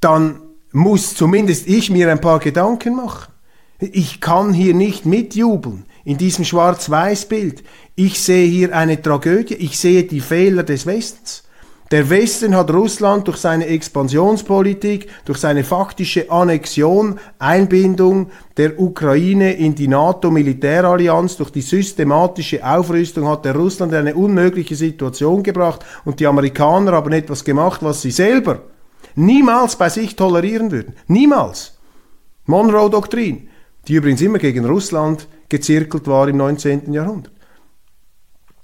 dann 0.00 0.40
muss 0.72 1.14
zumindest 1.14 1.66
ich 1.66 1.90
mir 1.90 2.10
ein 2.10 2.20
paar 2.20 2.38
Gedanken 2.38 2.96
machen. 2.96 3.32
Ich 3.78 4.20
kann 4.20 4.52
hier 4.52 4.74
nicht 4.74 5.04
mitjubeln 5.06 5.84
in 6.04 6.18
diesem 6.18 6.44
Schwarz-Weiß-Bild. 6.44 7.62
Ich 7.94 8.20
sehe 8.20 8.46
hier 8.46 8.74
eine 8.74 9.00
Tragödie, 9.00 9.54
ich 9.54 9.78
sehe 9.78 10.04
die 10.04 10.20
Fehler 10.20 10.62
des 10.62 10.86
Westens. 10.86 11.44
Der 11.92 12.08
Westen 12.08 12.56
hat 12.56 12.72
Russland 12.72 13.28
durch 13.28 13.36
seine 13.36 13.66
Expansionspolitik, 13.66 15.08
durch 15.26 15.36
seine 15.36 15.62
faktische 15.62 16.30
Annexion, 16.30 17.20
Einbindung 17.38 18.30
der 18.56 18.80
Ukraine 18.80 19.52
in 19.52 19.74
die 19.74 19.88
NATO-Militärallianz, 19.88 21.36
durch 21.36 21.50
die 21.50 21.60
systematische 21.60 22.64
Aufrüstung 22.64 23.28
hat 23.28 23.44
der 23.44 23.54
Russland 23.54 23.92
in 23.92 23.98
eine 23.98 24.14
unmögliche 24.14 24.74
Situation 24.74 25.42
gebracht 25.42 25.84
und 26.06 26.18
die 26.18 26.26
Amerikaner 26.26 26.92
haben 26.92 27.12
etwas 27.12 27.44
gemacht, 27.44 27.82
was 27.82 28.00
sie 28.00 28.10
selber 28.10 28.62
niemals 29.14 29.76
bei 29.76 29.90
sich 29.90 30.16
tolerieren 30.16 30.70
würden. 30.70 30.94
Niemals. 31.08 31.78
Monroe-Doktrin, 32.46 33.48
die 33.86 33.94
übrigens 33.94 34.22
immer 34.22 34.38
gegen 34.38 34.64
Russland 34.64 35.28
gezirkelt 35.52 36.06
war 36.08 36.26
im 36.28 36.38
19. 36.38 36.92
Jahrhundert. 36.92 37.32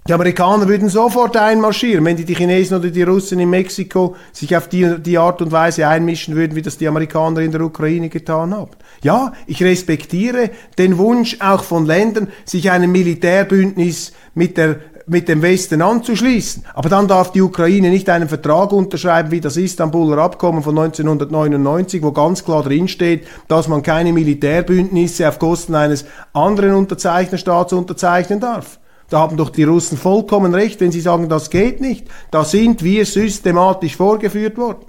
Die 0.09 0.15
Amerikaner 0.15 0.67
würden 0.67 0.89
sofort 0.89 1.37
einmarschieren, 1.37 2.03
wenn 2.07 2.17
die, 2.17 2.25
die 2.25 2.35
Chinesen 2.35 2.79
oder 2.79 2.89
die 2.89 3.03
Russen 3.03 3.39
in 3.41 3.51
Mexiko 3.51 4.17
sich 4.33 4.57
auf 4.57 4.67
die, 4.67 4.99
die 4.99 5.19
Art 5.19 5.43
und 5.43 5.53
Weise 5.53 5.87
einmischen 5.87 6.35
würden, 6.35 6.57
wie 6.57 6.63
das 6.63 6.79
die 6.79 6.89
Amerikaner 6.89 7.41
in 7.41 7.53
der 7.53 7.61
Ukraine 7.61 8.09
getan 8.09 8.55
haben. 8.55 8.71
Ja, 9.03 9.35
ich 9.47 9.63
respektiere 9.63 10.51
den 10.79 10.97
Wunsch 10.97 11.37
auch 11.41 11.63
von 11.63 11.85
Ländern, 11.85 12.29
sich 12.47 12.71
einem 12.71 12.91
Militärbündnis 12.91 14.15
mit 14.35 14.57
der 14.57 14.81
mit 15.09 15.29
dem 15.29 15.43
Westen 15.43 15.83
anzuschließen. 15.83 16.65
Aber 16.75 16.89
dann 16.89 17.09
darf 17.09 17.33
die 17.33 17.43
Ukraine 17.43 17.91
nicht 17.91 18.09
einen 18.09 18.29
Vertrag 18.29 18.73
unterschreiben 18.73 19.31
wie 19.31 19.41
das 19.41 19.57
Istanbuler 19.57 20.19
Abkommen 20.19 20.63
von 20.63 20.79
1999, 20.79 22.03
wo 22.03 22.13
ganz 22.13 22.45
klar 22.45 22.63
drinsteht, 22.63 23.27
dass 23.49 23.69
man 23.69 23.83
keine 23.83 24.13
Militärbündnisse 24.13 25.29
auf 25.29 25.39
Kosten 25.39 25.75
eines 25.75 26.05
anderen 26.33 26.75
Unterzeichnerstaats 26.75 27.73
unterzeichnen 27.73 28.41
darf. 28.41 28.79
Da 29.11 29.21
haben 29.21 29.37
doch 29.37 29.51
die 29.51 29.65
Russen 29.65 29.97
vollkommen 29.97 30.55
recht, 30.55 30.81
wenn 30.81 30.93
sie 30.93 31.01
sagen, 31.01 31.29
das 31.29 31.51
geht 31.51 31.81
nicht. 31.81 32.09
Da 32.31 32.45
sind 32.45 32.83
wir 32.83 33.07
systematisch 33.07 33.97
vorgeführt 33.97 34.59
worden. 34.59 34.85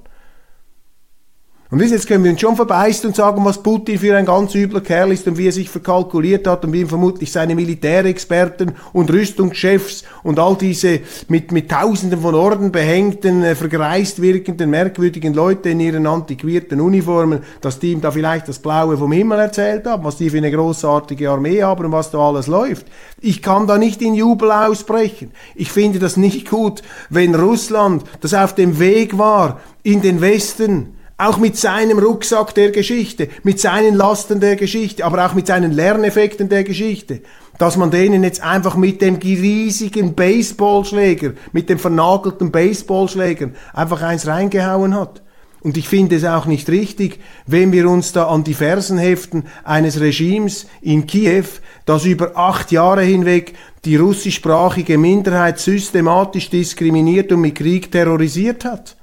Und 1.71 1.81
jetzt 1.81 2.07
können 2.07 2.23
wir 2.23 2.31
uns 2.31 2.41
schon 2.41 2.55
verbeißen 2.55 3.09
und 3.09 3.15
sagen, 3.15 3.45
was 3.45 3.61
Putin 3.61 3.99
für 3.99 4.17
ein 4.17 4.25
ganz 4.25 4.55
übler 4.55 4.81
Kerl 4.81 5.11
ist 5.11 5.27
und 5.27 5.37
wie 5.37 5.45
er 5.45 5.51
sich 5.51 5.69
verkalkuliert 5.69 6.47
hat 6.47 6.65
und 6.65 6.73
wie 6.73 6.81
ihm 6.81 6.89
vermutlich 6.89 7.31
seine 7.31 7.53
Militärexperten 7.53 8.71
und 8.91 9.11
Rüstungschefs 9.11 10.03
und 10.23 10.39
all 10.39 10.55
diese 10.55 11.01
mit, 11.27 11.51
mit 11.51 11.69
Tausenden 11.69 12.21
von 12.21 12.33
Orden 12.33 12.71
behängten, 12.71 13.43
äh, 13.43 13.53
vergreist 13.53 14.19
wirkenden, 14.19 14.71
merkwürdigen 14.71 15.35
Leute 15.35 15.69
in 15.69 15.79
ihren 15.79 16.07
antiquierten 16.07 16.81
Uniformen, 16.81 17.43
dass 17.61 17.77
die 17.77 17.91
ihm 17.91 18.01
da 18.01 18.09
vielleicht 18.09 18.47
das 18.47 18.57
Blaue 18.57 18.97
vom 18.97 19.11
Himmel 19.11 19.37
erzählt 19.37 19.85
haben, 19.85 20.03
was 20.03 20.17
die 20.17 20.31
für 20.31 20.37
eine 20.37 20.49
großartige 20.49 21.29
Armee 21.29 21.61
haben 21.61 21.85
und 21.85 21.91
was 21.91 22.09
da 22.09 22.17
alles 22.17 22.47
läuft. 22.47 22.87
Ich 23.21 23.43
kann 23.43 23.67
da 23.67 23.77
nicht 23.77 24.01
in 24.01 24.15
Jubel 24.15 24.51
ausbrechen. 24.51 25.29
Ich 25.53 25.71
finde 25.71 25.99
das 25.99 26.17
nicht 26.17 26.49
gut, 26.49 26.81
wenn 27.11 27.35
Russland, 27.35 28.05
das 28.21 28.33
auf 28.33 28.55
dem 28.55 28.79
Weg 28.79 29.19
war 29.19 29.59
in 29.83 30.01
den 30.01 30.19
Westen, 30.19 30.95
auch 31.19 31.37
mit 31.37 31.57
seinem 31.57 31.99
Rucksack 31.99 32.55
der 32.55 32.71
Geschichte, 32.71 33.27
mit 33.43 33.59
seinen 33.59 33.93
Lasten 33.93 34.39
der 34.39 34.55
Geschichte, 34.55 35.03
aber 35.03 35.25
auch 35.25 35.33
mit 35.33 35.47
seinen 35.47 35.73
Lerneffekten 35.73 36.47
der 36.47 36.63
Geschichte, 36.63 37.21
dass 37.57 37.75
man 37.75 37.91
denen 37.91 38.23
jetzt 38.23 38.41
einfach 38.41 38.77
mit 38.77 39.01
dem 39.01 39.15
riesigen 39.15 40.15
Baseballschläger, 40.15 41.33
mit 41.51 41.69
dem 41.69 41.77
vernagelten 41.77 42.51
Baseballschläger 42.51 43.49
einfach 43.73 44.01
eins 44.01 44.27
reingehauen 44.27 44.95
hat. 44.95 45.21
Und 45.61 45.75
ich 45.75 45.89
finde 45.89 46.15
es 46.15 46.23
auch 46.23 46.45
nicht 46.45 46.69
richtig, 46.69 47.19
wenn 47.45 47.73
wir 47.73 47.89
uns 47.89 48.13
da 48.13 48.27
an 48.27 48.45
die 48.45 48.53
Fersen 48.53 48.97
heften 48.97 49.43
eines 49.65 49.99
Regimes 49.99 50.67
in 50.81 51.05
Kiew, 51.05 51.43
das 51.85 52.05
über 52.05 52.37
acht 52.37 52.71
Jahre 52.71 53.01
hinweg 53.01 53.55
die 53.83 53.97
russischsprachige 53.97 54.97
Minderheit 54.97 55.59
systematisch 55.59 56.49
diskriminiert 56.49 57.33
und 57.33 57.41
mit 57.41 57.55
Krieg 57.55 57.91
terrorisiert 57.91 58.63
hat. 58.63 58.95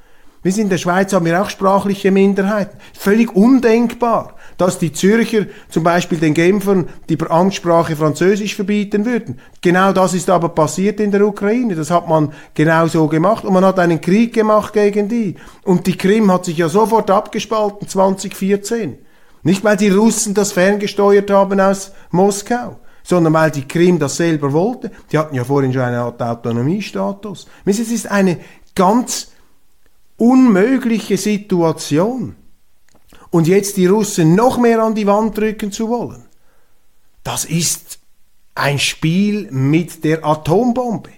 Wir 0.47 0.57
in 0.59 0.69
der 0.69 0.79
Schweiz 0.79 1.13
haben 1.13 1.27
wir 1.27 1.43
auch 1.43 1.51
sprachliche 1.51 2.13
Minderheiten. 2.13 2.79
Völlig 2.97 3.35
undenkbar, 3.35 4.37
dass 4.59 4.79
die 4.79 4.93
Zürcher 4.93 5.47
zum 5.71 5.83
Beispiel 5.83 6.19
den 6.19 6.35
Genfern 6.35 6.89
die 7.09 7.19
Amtssprache 7.21 7.97
Französisch 7.97 8.55
verbieten 8.55 9.05
würden. 9.05 9.41
Genau 9.61 9.91
das 9.91 10.15
ist 10.15 10.31
aber 10.31 10.51
passiert 10.51 11.01
in 11.01 11.11
der 11.11 11.27
Ukraine. 11.27 11.75
Das 11.75 11.91
hat 11.91 12.09
man 12.09 12.33
genau 12.55 12.87
so 12.87 13.09
gemacht 13.09 13.45
und 13.45 13.55
man 13.55 13.65
hat 13.65 13.81
einen 13.81 14.01
Krieg 14.01 14.35
gemacht 14.35 14.73
gegen 14.73 15.09
die. 15.09 15.35
Und 15.65 15.89
die 15.89 15.97
Krim 15.97 16.31
hat 16.31 16.45
sich 16.45 16.59
ja 16.59 16.69
sofort 16.69 17.11
abgespalten 17.11 17.89
2014. 17.89 18.99
Nicht 19.43 19.65
weil 19.65 19.77
die 19.77 19.89
Russen 19.89 20.33
das 20.33 20.53
ferngesteuert 20.53 21.29
haben 21.29 21.59
aus 21.59 21.91
Moskau 22.13 22.77
sondern 23.03 23.33
weil 23.35 23.53
die 23.53 23.67
Krim 23.67 24.01
das 24.01 24.17
selber 24.17 24.53
wollte. 24.53 24.91
Die 25.11 25.19
hatten 25.19 25.35
ja 25.35 25.45
vorhin 25.45 25.73
schon 25.73 25.83
eine 25.83 26.01
Art 26.01 26.21
Autonomiestatus. 26.21 27.47
Es 27.65 27.79
ist 27.79 28.11
eine 28.11 28.39
ganz 28.75 29.29
unmögliche 30.17 31.17
Situation. 31.17 32.37
Und 33.31 33.47
jetzt 33.47 33.77
die 33.77 33.87
Russen 33.87 34.35
noch 34.35 34.59
mehr 34.59 34.83
an 34.83 34.95
die 34.95 35.07
Wand 35.07 35.37
drücken 35.37 35.73
zu 35.73 35.89
wollen, 35.89 36.25
das 37.23 37.45
ist 37.45 37.99
ein 38.55 38.79
Spiel 38.79 39.51
mit 39.51 40.05
der 40.05 40.25
Atombombe. 40.25 41.11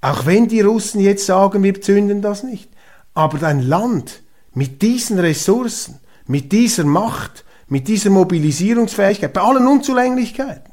Auch 0.00 0.26
wenn 0.26 0.46
die 0.48 0.60
Russen 0.60 1.00
jetzt 1.00 1.26
sagen, 1.26 1.62
wir 1.62 1.80
zünden 1.80 2.20
das 2.20 2.42
nicht. 2.42 2.68
Aber 3.14 3.46
ein 3.46 3.60
Land 3.60 4.22
mit 4.52 4.82
diesen 4.82 5.18
Ressourcen, 5.18 5.98
mit 6.26 6.52
dieser 6.52 6.84
Macht, 6.84 7.44
mit 7.68 7.88
dieser 7.88 8.10
Mobilisierungsfähigkeit, 8.10 9.32
bei 9.32 9.40
allen 9.40 9.66
Unzulänglichkeiten, 9.66 10.72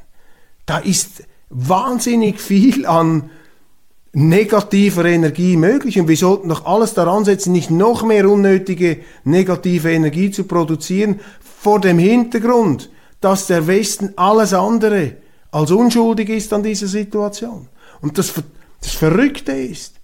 da 0.65 0.79
ist 0.79 1.23
wahnsinnig 1.49 2.39
viel 2.39 2.85
an 2.85 3.29
negativer 4.13 5.05
Energie 5.05 5.55
möglich 5.55 5.99
und 5.99 6.07
wir 6.07 6.17
sollten 6.17 6.49
doch 6.49 6.65
alles 6.65 6.93
daran 6.93 7.23
setzen, 7.23 7.53
nicht 7.53 7.71
noch 7.71 8.03
mehr 8.03 8.29
unnötige 8.29 8.99
negative 9.23 9.91
Energie 9.91 10.31
zu 10.31 10.43
produzieren, 10.43 11.19
vor 11.59 11.79
dem 11.79 11.99
Hintergrund, 11.99 12.89
dass 13.21 13.47
der 13.47 13.67
Westen 13.67 14.13
alles 14.17 14.53
andere 14.53 15.17
als 15.51 15.71
unschuldig 15.71 16.29
ist 16.29 16.51
an 16.53 16.63
dieser 16.63 16.87
Situation. 16.87 17.67
Und 18.01 18.17
das, 18.17 18.33
das 18.81 18.91
Verrückte 18.93 19.51
ist, 19.51 19.95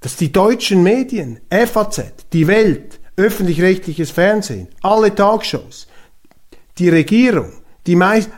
dass 0.00 0.16
die 0.16 0.32
deutschen 0.32 0.82
Medien, 0.82 1.40
FAZ, 1.50 2.02
die 2.32 2.46
Welt, 2.46 3.00
öffentlich-rechtliches 3.16 4.10
Fernsehen, 4.10 4.68
alle 4.82 5.14
Talkshows, 5.14 5.86
die 6.78 6.88
Regierung, 6.88 7.52
die 7.86 7.96
meist, 7.96 8.30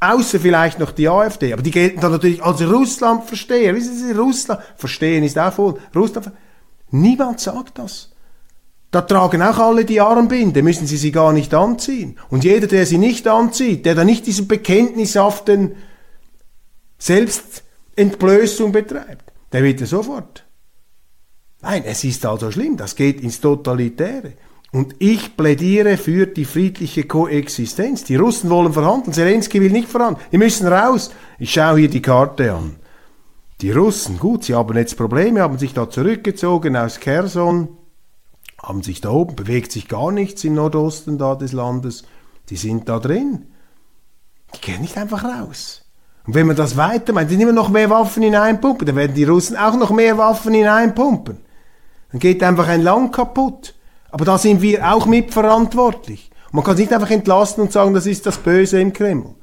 Außer 0.00 0.38
vielleicht 0.38 0.78
noch 0.78 0.92
die 0.92 1.08
AfD, 1.08 1.52
aber 1.52 1.62
die 1.62 1.70
gelten 1.70 2.00
dann 2.00 2.12
natürlich 2.12 2.42
als 2.42 2.60
Russland-Versteher. 2.60 3.74
Wissen 3.74 3.96
Sie, 3.96 4.12
Russland, 4.12 4.60
verstehen 4.76 5.24
ist 5.24 5.38
auch 5.38 5.52
voll. 5.52 5.78
Russland, 5.94 6.30
niemand 6.90 7.40
sagt 7.40 7.78
das. 7.78 8.10
Da 8.90 9.00
tragen 9.00 9.42
auch 9.42 9.58
alle 9.58 9.84
die 9.84 10.00
Armbinde, 10.00 10.62
müssen 10.62 10.86
sie 10.86 10.98
sie 10.98 11.10
gar 11.10 11.32
nicht 11.32 11.52
anziehen. 11.52 12.16
Und 12.30 12.44
jeder, 12.44 12.68
der 12.68 12.86
sie 12.86 12.98
nicht 12.98 13.26
anzieht, 13.26 13.86
der 13.86 13.96
da 13.96 14.04
nicht 14.04 14.24
diesen 14.24 14.46
bekenntnishaften 14.46 15.74
Selbstentblößung 16.98 18.70
betreibt, 18.70 19.32
der 19.52 19.64
wird 19.64 19.80
ja 19.80 19.86
sofort. 19.86 20.44
Nein, 21.60 21.82
es 21.86 22.04
ist 22.04 22.24
also 22.24 22.52
schlimm, 22.52 22.76
das 22.76 22.94
geht 22.94 23.20
ins 23.20 23.40
Totalitäre. 23.40 24.34
Und 24.74 24.96
ich 24.98 25.36
plädiere 25.36 25.96
für 25.96 26.26
die 26.26 26.44
friedliche 26.44 27.04
Koexistenz. 27.04 28.02
Die 28.02 28.16
Russen 28.16 28.50
wollen 28.50 28.72
verhandeln, 28.72 29.12
Zelensky 29.12 29.60
will 29.60 29.70
nicht 29.70 29.88
verhandeln. 29.88 30.26
Die 30.32 30.36
müssen 30.36 30.66
raus. 30.66 31.12
Ich 31.38 31.52
schaue 31.52 31.78
hier 31.78 31.88
die 31.88 32.02
Karte 32.02 32.52
an. 32.52 32.74
Die 33.60 33.70
Russen, 33.70 34.18
gut, 34.18 34.42
sie 34.42 34.54
haben 34.56 34.76
jetzt 34.76 34.96
Probleme, 34.96 35.42
haben 35.42 35.58
sich 35.58 35.74
da 35.74 35.88
zurückgezogen 35.88 36.76
aus 36.76 36.98
Kherson, 36.98 37.68
haben 38.60 38.82
sich 38.82 39.00
da 39.00 39.10
oben, 39.10 39.36
bewegt 39.36 39.70
sich 39.70 39.86
gar 39.86 40.10
nichts 40.10 40.42
im 40.42 40.54
Nordosten 40.54 41.18
da 41.18 41.36
des 41.36 41.52
Landes. 41.52 42.02
Die 42.50 42.56
sind 42.56 42.88
da 42.88 42.98
drin. 42.98 43.46
Die 44.56 44.60
gehen 44.60 44.80
nicht 44.80 44.98
einfach 44.98 45.22
raus. 45.22 45.84
Und 46.26 46.34
wenn 46.34 46.48
man 46.48 46.56
das 46.56 46.76
weitermacht, 46.76 47.30
dann 47.30 47.40
immer 47.40 47.52
noch 47.52 47.68
mehr 47.68 47.90
Waffen 47.90 48.24
hineinpumpen, 48.24 48.88
dann 48.88 48.96
werden 48.96 49.14
die 49.14 49.22
Russen 49.22 49.56
auch 49.56 49.76
noch 49.76 49.92
mehr 49.92 50.18
Waffen 50.18 50.52
hineinpumpen. 50.52 51.38
Dann 52.10 52.18
geht 52.18 52.42
einfach 52.42 52.66
ein 52.66 52.82
Land 52.82 53.12
kaputt. 53.12 53.74
Aber 54.14 54.24
da 54.24 54.38
sind 54.38 54.62
wir 54.62 54.94
auch 54.94 55.06
mitverantwortlich. 55.06 56.30
Man 56.52 56.62
kann 56.62 56.74
es 56.74 56.78
nicht 56.78 56.92
einfach 56.92 57.10
entlasten 57.10 57.64
und 57.64 57.72
sagen, 57.72 57.94
das 57.94 58.06
ist 58.06 58.24
das 58.24 58.38
Böse 58.38 58.80
im 58.80 58.92
Kreml. 58.92 59.34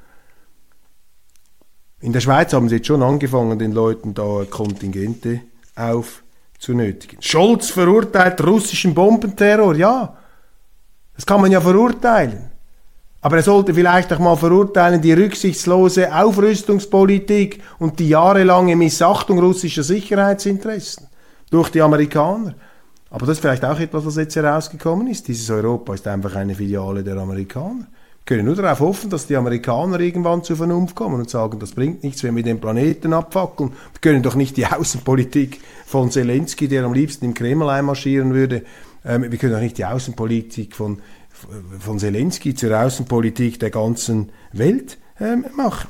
In 1.99 2.13
der 2.13 2.21
Schweiz 2.21 2.53
haben 2.53 2.69
sie 2.69 2.75
jetzt 2.75 2.87
schon 2.87 3.03
angefangen, 3.03 3.59
den 3.59 3.73
Leuten 3.73 4.13
da 4.13 4.45
Kontingente 4.49 5.41
aufzunötigen. 5.75 7.21
Scholz 7.21 7.69
verurteilt 7.69 8.41
russischen 8.47 8.93
Bombenterror, 8.93 9.75
ja. 9.75 10.15
Das 11.15 11.25
kann 11.25 11.41
man 11.41 11.51
ja 11.51 11.59
verurteilen. 11.59 12.49
Aber 13.19 13.35
er 13.35 13.43
sollte 13.43 13.73
vielleicht 13.73 14.13
auch 14.13 14.19
mal 14.19 14.37
verurteilen 14.37 15.01
die 15.01 15.11
rücksichtslose 15.11 16.15
Aufrüstungspolitik 16.15 17.61
und 17.77 17.99
die 17.99 18.07
jahrelange 18.07 18.77
Missachtung 18.77 19.37
russischer 19.39 19.83
Sicherheitsinteressen 19.83 21.07
durch 21.49 21.71
die 21.71 21.81
Amerikaner. 21.81 22.55
Aber 23.11 23.25
das 23.25 23.37
ist 23.37 23.41
vielleicht 23.41 23.65
auch 23.65 23.79
etwas, 23.79 24.05
was 24.05 24.15
jetzt 24.15 24.35
herausgekommen 24.35 25.07
ist. 25.07 25.27
Dieses 25.27 25.49
Europa 25.49 25.93
ist 25.93 26.07
einfach 26.07 26.35
eine 26.35 26.55
Filiale 26.55 27.03
der 27.03 27.17
Amerikaner. 27.17 27.87
Wir 28.23 28.37
können 28.37 28.45
nur 28.45 28.55
darauf 28.55 28.79
hoffen, 28.79 29.09
dass 29.09 29.27
die 29.27 29.35
Amerikaner 29.35 29.99
irgendwann 29.99 30.43
zur 30.43 30.55
Vernunft 30.55 30.95
kommen 30.95 31.19
und 31.19 31.29
sagen, 31.29 31.59
das 31.59 31.71
bringt 31.71 32.03
nichts, 32.03 32.23
wenn 32.23 32.35
wir 32.35 32.43
den 32.43 32.61
Planeten 32.61 33.13
abfackeln. 33.13 33.71
Wir 33.71 33.99
können 33.99 34.23
doch 34.23 34.35
nicht 34.35 34.55
die 34.57 34.65
Außenpolitik 34.67 35.59
von 35.85 36.09
Zelensky, 36.09 36.67
der 36.67 36.85
am 36.85 36.93
liebsten 36.93 37.25
im 37.25 37.33
Kreml 37.33 37.69
einmarschieren 37.69 38.33
würde, 38.33 38.63
ähm, 39.03 39.29
wir 39.29 39.37
können 39.37 39.53
doch 39.53 39.59
nicht 39.59 39.77
die 39.77 39.85
Außenpolitik 39.85 40.75
von, 40.75 41.01
von 41.79 41.99
Zelensky 41.99 42.53
zur 42.53 42.79
Außenpolitik 42.79 43.59
der 43.59 43.71
ganzen 43.71 44.29
Welt 44.53 44.97
ähm, 45.19 45.45
machen. 45.55 45.89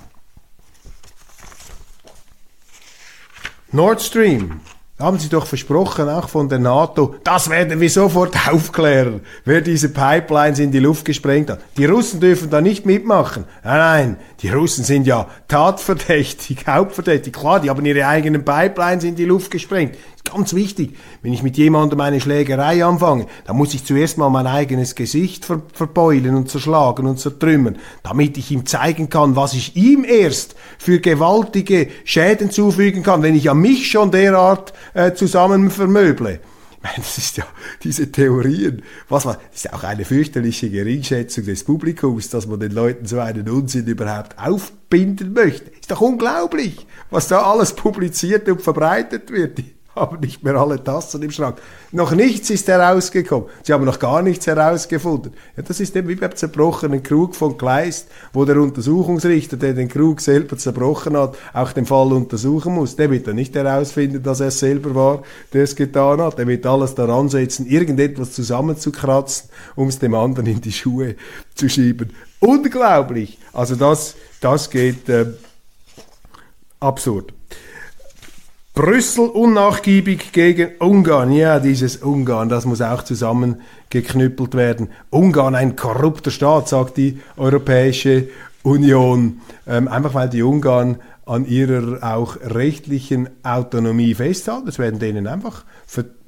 Nord 3.71 4.01
Stream 4.01 4.61
haben 5.01 5.19
Sie 5.19 5.29
doch 5.29 5.45
versprochen, 5.45 6.09
auch 6.09 6.29
von 6.29 6.49
der 6.49 6.59
NATO, 6.59 7.15
das 7.23 7.49
werden 7.49 7.79
wir 7.79 7.89
sofort 7.89 8.35
aufklären, 8.51 9.21
wer 9.45 9.61
diese 9.61 9.89
Pipelines 9.89 10.59
in 10.59 10.71
die 10.71 10.79
Luft 10.79 11.05
gesprengt 11.05 11.49
hat. 11.49 11.59
Die 11.77 11.85
Russen 11.85 12.19
dürfen 12.19 12.49
da 12.49 12.61
nicht 12.61 12.85
mitmachen. 12.85 13.45
Nein, 13.63 13.77
nein, 13.77 14.17
die 14.41 14.49
Russen 14.49 14.83
sind 14.83 15.07
ja 15.07 15.27
tatverdächtig, 15.47 16.65
hauptverdächtig. 16.67 17.33
Klar, 17.33 17.59
die 17.59 17.69
haben 17.69 17.85
ihre 17.85 18.07
eigenen 18.07 18.45
Pipelines 18.45 19.03
in 19.03 19.15
die 19.15 19.25
Luft 19.25 19.51
gesprengt. 19.51 19.95
Ganz 20.23 20.53
wichtig, 20.53 20.95
wenn 21.23 21.33
ich 21.33 21.41
mit 21.41 21.57
jemandem 21.57 21.99
eine 21.99 22.21
Schlägerei 22.21 22.85
anfange, 22.85 23.25
dann 23.45 23.57
muss 23.57 23.73
ich 23.73 23.83
zuerst 23.83 24.17
mal 24.17 24.29
mein 24.29 24.45
eigenes 24.45 24.95
Gesicht 24.95 25.45
ver 25.45 25.61
verbeulen 25.73 26.35
und 26.35 26.49
zerschlagen 26.49 27.07
und 27.07 27.19
zertrümmern, 27.19 27.77
damit 28.03 28.37
ich 28.37 28.51
ihm 28.51 28.65
zeigen 28.65 29.09
kann, 29.09 29.35
was 29.35 29.53
ich 29.53 29.75
ihm 29.75 30.05
erst 30.05 30.55
für 30.77 30.99
gewaltige 30.99 31.87
Schäden 32.03 32.51
zufügen 32.51 33.03
kann, 33.03 33.23
wenn 33.23 33.35
ich 33.35 33.49
an 33.49 33.59
mich 33.59 33.89
schon 33.89 34.11
derart 34.11 34.73
äh, 34.93 35.13
zusammen 35.13 35.71
vermöble. 35.71 36.39
Ich 36.77 36.83
meine, 36.83 36.97
das 36.97 37.17
ist 37.17 37.37
ja 37.37 37.45
diese 37.83 38.11
Theorien. 38.11 38.83
Was 39.09 39.25
man, 39.25 39.35
das 39.35 39.57
ist 39.57 39.65
ja 39.65 39.73
auch 39.73 39.83
eine 39.83 40.05
fürchterliche 40.05 40.69
Geringschätzung 40.69 41.45
des 41.45 41.63
Publikums, 41.63 42.29
dass 42.29 42.47
man 42.47 42.59
den 42.59 42.71
Leuten 42.71 43.05
so 43.05 43.19
einen 43.19 43.49
Unsinn 43.49 43.85
überhaupt 43.85 44.37
aufbinden 44.39 45.33
möchte. 45.33 45.69
Ist 45.71 45.91
doch 45.91 46.01
unglaublich, 46.01 46.85
was 47.09 47.27
da 47.27 47.41
alles 47.41 47.73
publiziert 47.73 48.47
und 48.49 48.61
verbreitet 48.61 49.29
wird 49.31 49.59
haben 49.95 50.19
nicht 50.21 50.43
mehr 50.43 50.55
alle 50.55 50.83
Tassen 50.83 51.21
im 51.21 51.31
Schrank. 51.31 51.57
Noch 51.91 52.11
nichts 52.11 52.49
ist 52.49 52.67
herausgekommen. 52.67 53.49
Sie 53.63 53.73
haben 53.73 53.83
noch 53.83 53.99
gar 53.99 54.21
nichts 54.21 54.47
herausgefunden. 54.47 55.33
Ja, 55.57 55.63
das 55.63 55.79
ist 55.79 55.95
eben 55.95 56.07
wie 56.07 56.15
beim 56.15 56.35
zerbrochenen 56.35 57.03
Krug 57.03 57.35
von 57.35 57.57
Kleist, 57.57 58.07
wo 58.31 58.45
der 58.45 58.57
Untersuchungsrichter, 58.57 59.57
der 59.57 59.73
den 59.73 59.89
Krug 59.89 60.21
selber 60.21 60.57
zerbrochen 60.57 61.17
hat, 61.17 61.35
auch 61.53 61.73
den 61.73 61.85
Fall 61.85 62.13
untersuchen 62.13 62.75
muss. 62.75 62.95
Der 62.95 63.11
wird 63.11 63.27
dann 63.27 63.35
nicht 63.35 63.53
herausfinden, 63.55 64.23
dass 64.23 64.39
er 64.39 64.47
es 64.47 64.59
selber 64.59 64.95
war, 64.95 65.23
der 65.53 65.63
es 65.63 65.75
getan 65.75 66.21
hat. 66.21 66.37
Der 66.37 66.47
wird 66.47 66.65
alles 66.65 66.95
daran 66.95 67.29
setzen, 67.29 67.65
irgendetwas 67.65 68.31
zusammenzukratzen, 68.31 69.49
um 69.75 69.89
es 69.89 69.99
dem 69.99 70.15
anderen 70.15 70.47
in 70.47 70.61
die 70.61 70.71
Schuhe 70.71 71.15
zu 71.55 71.67
schieben. 71.67 72.11
Unglaublich! 72.39 73.37
Also 73.53 73.75
das, 73.75 74.15
das 74.39 74.69
geht 74.69 75.09
äh, 75.09 75.25
absurd. 76.79 77.33
Brüssel 78.73 79.27
unnachgiebig 79.27 80.31
gegen 80.31 80.69
Ungarn. 80.79 81.33
Ja, 81.33 81.59
dieses 81.59 81.97
Ungarn, 81.97 82.47
das 82.47 82.65
muss 82.65 82.81
auch 82.81 83.03
zusammengeknüppelt 83.03 84.55
werden. 84.55 84.89
Ungarn, 85.09 85.55
ein 85.55 85.75
korrupter 85.75 86.31
Staat, 86.31 86.69
sagt 86.69 86.95
die 86.95 87.19
Europäische 87.35 88.29
Union. 88.63 89.41
Ähm, 89.67 89.89
einfach 89.89 90.13
weil 90.13 90.29
die 90.29 90.41
Ungarn 90.41 90.99
an 91.25 91.45
ihrer 91.45 91.99
auch 92.01 92.37
rechtlichen 92.41 93.29
Autonomie 93.43 94.13
festhalten. 94.13 94.69
Es 94.69 94.79
werden 94.79 94.99
denen 94.99 95.27
einfach 95.27 95.65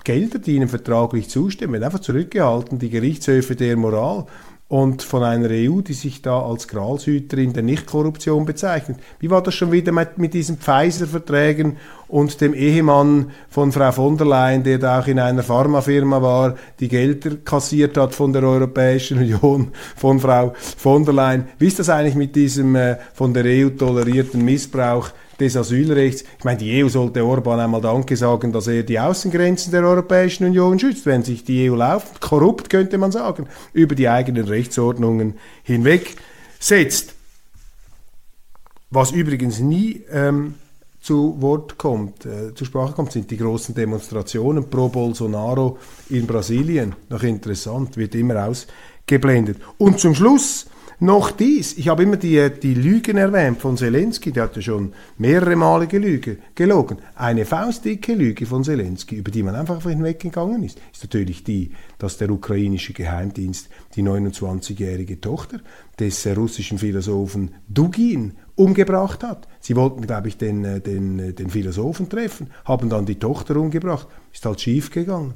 Gelder, 0.04 0.40
die 0.40 0.56
ihnen 0.56 0.68
vertraglich 0.68 1.30
zustimmen, 1.30 1.74
werden 1.74 1.86
einfach 1.86 2.00
zurückgehalten. 2.00 2.78
Die 2.78 2.90
Gerichtshöfe 2.90 3.56
der 3.56 3.78
Moral 3.78 4.26
und 4.74 5.04
von 5.04 5.22
einer 5.22 5.50
EU, 5.52 5.82
die 5.82 5.94
sich 5.94 6.24
da 6.24 6.42
als 6.42 6.68
Gralshüterin 6.68 7.54
der 7.54 7.62
Nichtkorruption 7.62 8.44
bezeichnet. 8.44 8.98
Wie 9.20 9.30
war 9.30 9.44
das 9.44 9.54
schon 9.54 9.72
wieder 9.72 9.92
mit, 9.92 10.18
mit 10.18 10.34
diesen 10.34 10.58
Pfizer-Verträgen 10.58 11.78
und 12.08 12.42
dem 12.42 12.56
Ehemann 12.56 13.30
von 13.50 13.72
Frau 13.72 13.92
von 13.92 14.18
der 14.18 14.26
Leyen, 14.26 14.64
der 14.64 14.80
da 14.80 15.00
auch 15.00 15.06
in 15.06 15.20
einer 15.20 15.44
Pharmafirma 15.44 16.24
war, 16.24 16.56
die 16.80 16.88
Gelder 16.88 17.36
kassiert 17.46 17.98
hat 17.98 18.16
von 18.16 18.34
der 18.34 18.42
Europäischen 18.42 19.20
Union, 19.20 19.74
von 19.96 20.20
Frau 20.20 20.56
von 20.56 21.06
der 21.06 21.14
Leyen. 21.14 21.48
Wie 21.60 21.68
ist 21.68 21.78
das 21.78 21.90
eigentlich 21.90 22.16
mit 22.16 22.36
diesem 22.36 22.76
äh, 22.76 22.96
von 23.14 23.32
der 23.32 23.46
EU 23.46 23.70
tolerierten 23.70 24.44
Missbrauch 24.44 25.12
des 25.44 25.58
Asylrechts. 25.58 26.24
Ich 26.38 26.44
meine, 26.44 26.58
die 26.58 26.84
EU 26.84 26.88
sollte 26.88 27.24
Orban 27.24 27.60
einmal 27.60 27.82
Danke 27.82 28.16
sagen, 28.16 28.52
dass 28.52 28.68
er 28.68 28.84
die 28.84 29.00
Außengrenzen 29.00 29.72
der 29.72 29.84
Europäischen 29.84 30.46
Union 30.46 30.80
schützt, 30.80 31.06
wenn 31.06 31.24
sich 31.24 31.44
die 31.44 31.70
EU 31.70 31.76
lauft, 31.76 32.22
korrupt 32.22 32.70
könnte 32.70 32.98
man 32.98 33.12
sagen, 33.12 33.48
über 33.74 33.96
die 33.96 34.10
eigenen 34.10 34.48
Rechtsordnungen 34.48 35.36
hinweg 35.64 36.16
setzt. 36.60 37.14
Was 38.90 39.12
übrigens 39.12 39.60
nie 39.60 40.04
ähm, 40.12 40.56
zu 41.02 41.36
Wort 41.42 41.78
kommt, 41.78 42.26
äh, 42.26 42.54
zur 42.56 42.68
Sprache 42.68 42.94
kommt, 42.94 43.12
sind 43.12 43.30
die 43.30 43.38
großen 43.38 43.76
Demonstrationen 43.76 44.70
pro 44.70 44.88
Bolsonaro 44.88 45.78
in 46.10 46.26
Brasilien. 46.26 46.96
Noch 47.10 47.24
interessant, 47.24 47.98
wird 47.98 48.16
immer 48.16 48.48
ausgeblendet. 48.48 49.58
Und 49.78 50.00
zum 50.00 50.16
Schluss 50.16 50.68
noch 51.04 51.32
dies, 51.32 51.78
ich 51.78 51.90
habe 51.90 52.04
immer 52.04 52.16
die, 52.16 52.50
die 52.62 52.74
Lügen 52.74 53.18
erwähnt 53.18 53.60
von 53.60 53.76
Zelensky, 53.78 54.32
der 54.32 54.44
hat 54.44 54.56
ja 54.56 54.62
schon 54.62 54.94
mehrere 55.18 55.56
Male 55.56 55.86
gelüge, 55.86 56.38
gelogen. 56.56 56.98
Eine 57.16 57.46
faustdicke 57.46 58.14
Lüge 58.14 58.46
von 58.46 58.64
Zelensky, 58.64 59.18
über 59.18 59.30
die 59.30 59.44
man 59.44 59.56
einfach 59.56 59.84
hinweggegangen 59.84 60.64
ist, 60.64 60.80
ist 60.94 61.04
natürlich 61.04 61.44
die, 61.44 61.72
dass 61.98 62.18
der 62.18 62.32
ukrainische 62.32 62.94
Geheimdienst 62.94 63.70
die 63.96 64.02
29-jährige 64.02 65.20
Tochter 65.20 65.60
des 66.00 66.26
russischen 66.26 66.78
Philosophen 66.78 67.52
Dugin 67.68 68.34
umgebracht 68.56 69.24
hat. 69.24 69.48
Sie 69.60 69.76
wollten, 69.76 70.08
glaube 70.08 70.30
ich, 70.30 70.38
den, 70.38 70.64
äh, 70.64 70.80
den, 70.80 71.20
äh, 71.20 71.34
den 71.34 71.50
Philosophen 71.50 72.08
treffen, 72.08 72.48
haben 72.66 72.90
dann 72.90 73.06
die 73.06 73.20
Tochter 73.20 73.58
umgebracht. 73.58 74.08
Ist 74.32 74.46
halt 74.46 74.62
schief 74.62 74.90
gegangen. 74.90 75.34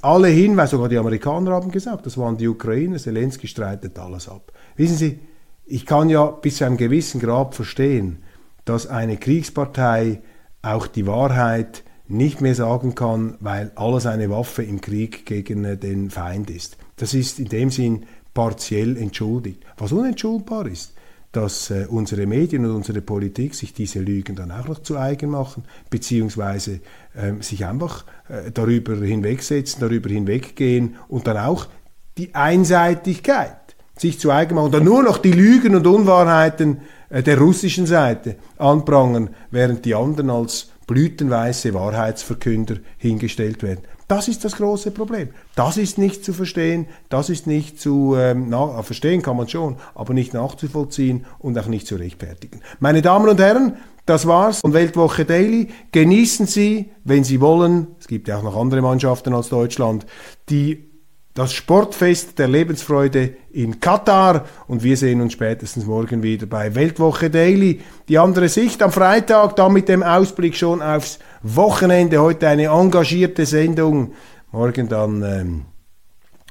Alle 0.00 0.28
Hinweise, 0.28 0.72
sogar 0.72 0.88
die 0.88 0.98
Amerikaner 0.98 1.50
haben 1.50 1.72
gesagt, 1.72 2.06
das 2.06 2.16
waren 2.16 2.36
die 2.36 2.46
Ukrainer, 2.46 2.98
Zelensky 2.98 3.48
streitet 3.48 3.98
alles 3.98 4.28
ab. 4.28 4.52
Wissen 4.76 4.96
Sie, 4.96 5.18
ich 5.66 5.86
kann 5.86 6.08
ja 6.08 6.26
bis 6.26 6.58
zu 6.58 6.66
einem 6.66 6.76
gewissen 6.76 7.20
Grad 7.20 7.56
verstehen, 7.56 8.22
dass 8.64 8.86
eine 8.86 9.16
Kriegspartei 9.16 10.22
auch 10.62 10.86
die 10.86 11.06
Wahrheit 11.06 11.82
nicht 12.06 12.40
mehr 12.40 12.54
sagen 12.54 12.94
kann, 12.94 13.34
weil 13.40 13.72
alles 13.74 14.06
eine 14.06 14.30
Waffe 14.30 14.62
im 14.62 14.80
Krieg 14.80 15.26
gegen 15.26 15.80
den 15.80 16.10
Feind 16.10 16.48
ist. 16.48 16.78
Das 16.96 17.12
ist 17.12 17.40
in 17.40 17.48
dem 17.48 17.70
Sinn 17.70 18.06
partiell 18.34 18.96
entschuldigt. 18.96 19.64
Was 19.76 19.92
unentschuldbar 19.92 20.66
ist, 20.66 20.94
dass 21.38 21.70
äh, 21.70 21.86
unsere 21.88 22.26
Medien 22.26 22.64
und 22.64 22.72
unsere 22.72 23.00
Politik 23.00 23.54
sich 23.54 23.72
diese 23.72 24.00
Lügen 24.00 24.34
dann 24.34 24.50
auch 24.50 24.66
noch 24.66 24.80
zu 24.80 24.98
eigen 24.98 25.30
machen, 25.30 25.62
beziehungsweise 25.88 26.80
äh, 27.14 27.40
sich 27.40 27.64
einfach 27.64 28.04
äh, 28.28 28.50
darüber 28.52 28.96
hinwegsetzen, 28.96 29.80
darüber 29.80 30.08
hinweggehen 30.10 30.96
und 31.06 31.28
dann 31.28 31.36
auch 31.36 31.68
die 32.16 32.34
Einseitigkeit 32.34 33.76
sich 33.96 34.18
zu 34.18 34.32
eigen 34.32 34.56
machen 34.56 34.66
oder 34.66 34.80
nur 34.80 35.04
noch 35.04 35.18
die 35.18 35.30
Lügen 35.30 35.76
und 35.76 35.86
Unwahrheiten 35.86 36.80
äh, 37.08 37.22
der 37.22 37.38
russischen 37.38 37.86
Seite 37.86 38.34
anprangern, 38.56 39.30
während 39.52 39.84
die 39.84 39.94
anderen 39.94 40.30
als 40.30 40.72
blütenweiße 40.88 41.72
Wahrheitsverkünder 41.72 42.78
hingestellt 42.96 43.62
werden. 43.62 43.82
Das 44.08 44.26
ist 44.26 44.42
das 44.42 44.56
große 44.56 44.90
Problem. 44.90 45.28
Das 45.54 45.76
ist 45.76 45.98
nicht 45.98 46.24
zu 46.24 46.32
verstehen, 46.32 46.86
das 47.10 47.28
ist 47.28 47.46
nicht 47.46 47.78
zu 47.78 48.16
ähm, 48.16 48.46
na, 48.48 48.82
verstehen 48.82 49.20
kann 49.20 49.36
man 49.36 49.48
schon, 49.48 49.76
aber 49.94 50.14
nicht 50.14 50.32
nachzuvollziehen 50.32 51.26
und 51.38 51.58
auch 51.58 51.66
nicht 51.66 51.86
zu 51.86 51.96
rechtfertigen. 51.96 52.62
Meine 52.80 53.02
Damen 53.02 53.28
und 53.28 53.38
Herren, 53.38 53.76
das 54.06 54.26
war's 54.26 54.60
von 54.60 54.72
Weltwoche 54.72 55.26
Daily. 55.26 55.68
Genießen 55.92 56.46
Sie, 56.46 56.88
wenn 57.04 57.22
Sie 57.22 57.42
wollen, 57.42 57.88
es 58.00 58.08
gibt 58.08 58.28
ja 58.28 58.38
auch 58.38 58.42
noch 58.42 58.56
andere 58.56 58.80
Mannschaften 58.80 59.34
als 59.34 59.50
Deutschland, 59.50 60.06
die 60.48 60.88
das 61.34 61.52
Sportfest 61.52 62.38
der 62.38 62.48
Lebensfreude 62.48 63.34
in 63.52 63.78
Katar 63.78 64.46
und 64.66 64.82
wir 64.82 64.96
sehen 64.96 65.20
uns 65.20 65.34
spätestens 65.34 65.84
morgen 65.84 66.22
wieder 66.22 66.46
bei 66.46 66.74
Weltwoche 66.74 67.28
Daily. 67.28 67.80
Die 68.08 68.18
andere 68.18 68.48
Sicht 68.48 68.82
am 68.82 68.90
Freitag, 68.90 69.54
dann 69.54 69.74
mit 69.74 69.88
dem 69.88 70.02
Ausblick 70.02 70.56
schon 70.56 70.80
aufs 70.80 71.18
Wochenende. 71.42 72.20
Heute 72.20 72.48
eine 72.48 72.66
engagierte 72.66 73.46
Sendung. 73.46 74.12
Morgen 74.50 74.88
dann 74.88 75.22
ähm, 75.22 75.64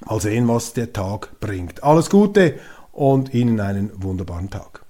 mal 0.06 0.20
sehen, 0.22 0.48
was 0.48 0.74
der 0.74 0.94
Tag 0.94 1.40
bringt. 1.40 1.84
Alles 1.84 2.10
Gute 2.10 2.60
und 2.92 3.34
Ihnen 3.34 3.60
einen 3.60 3.92
wunderbaren 3.96 4.50
Tag. 4.50 4.87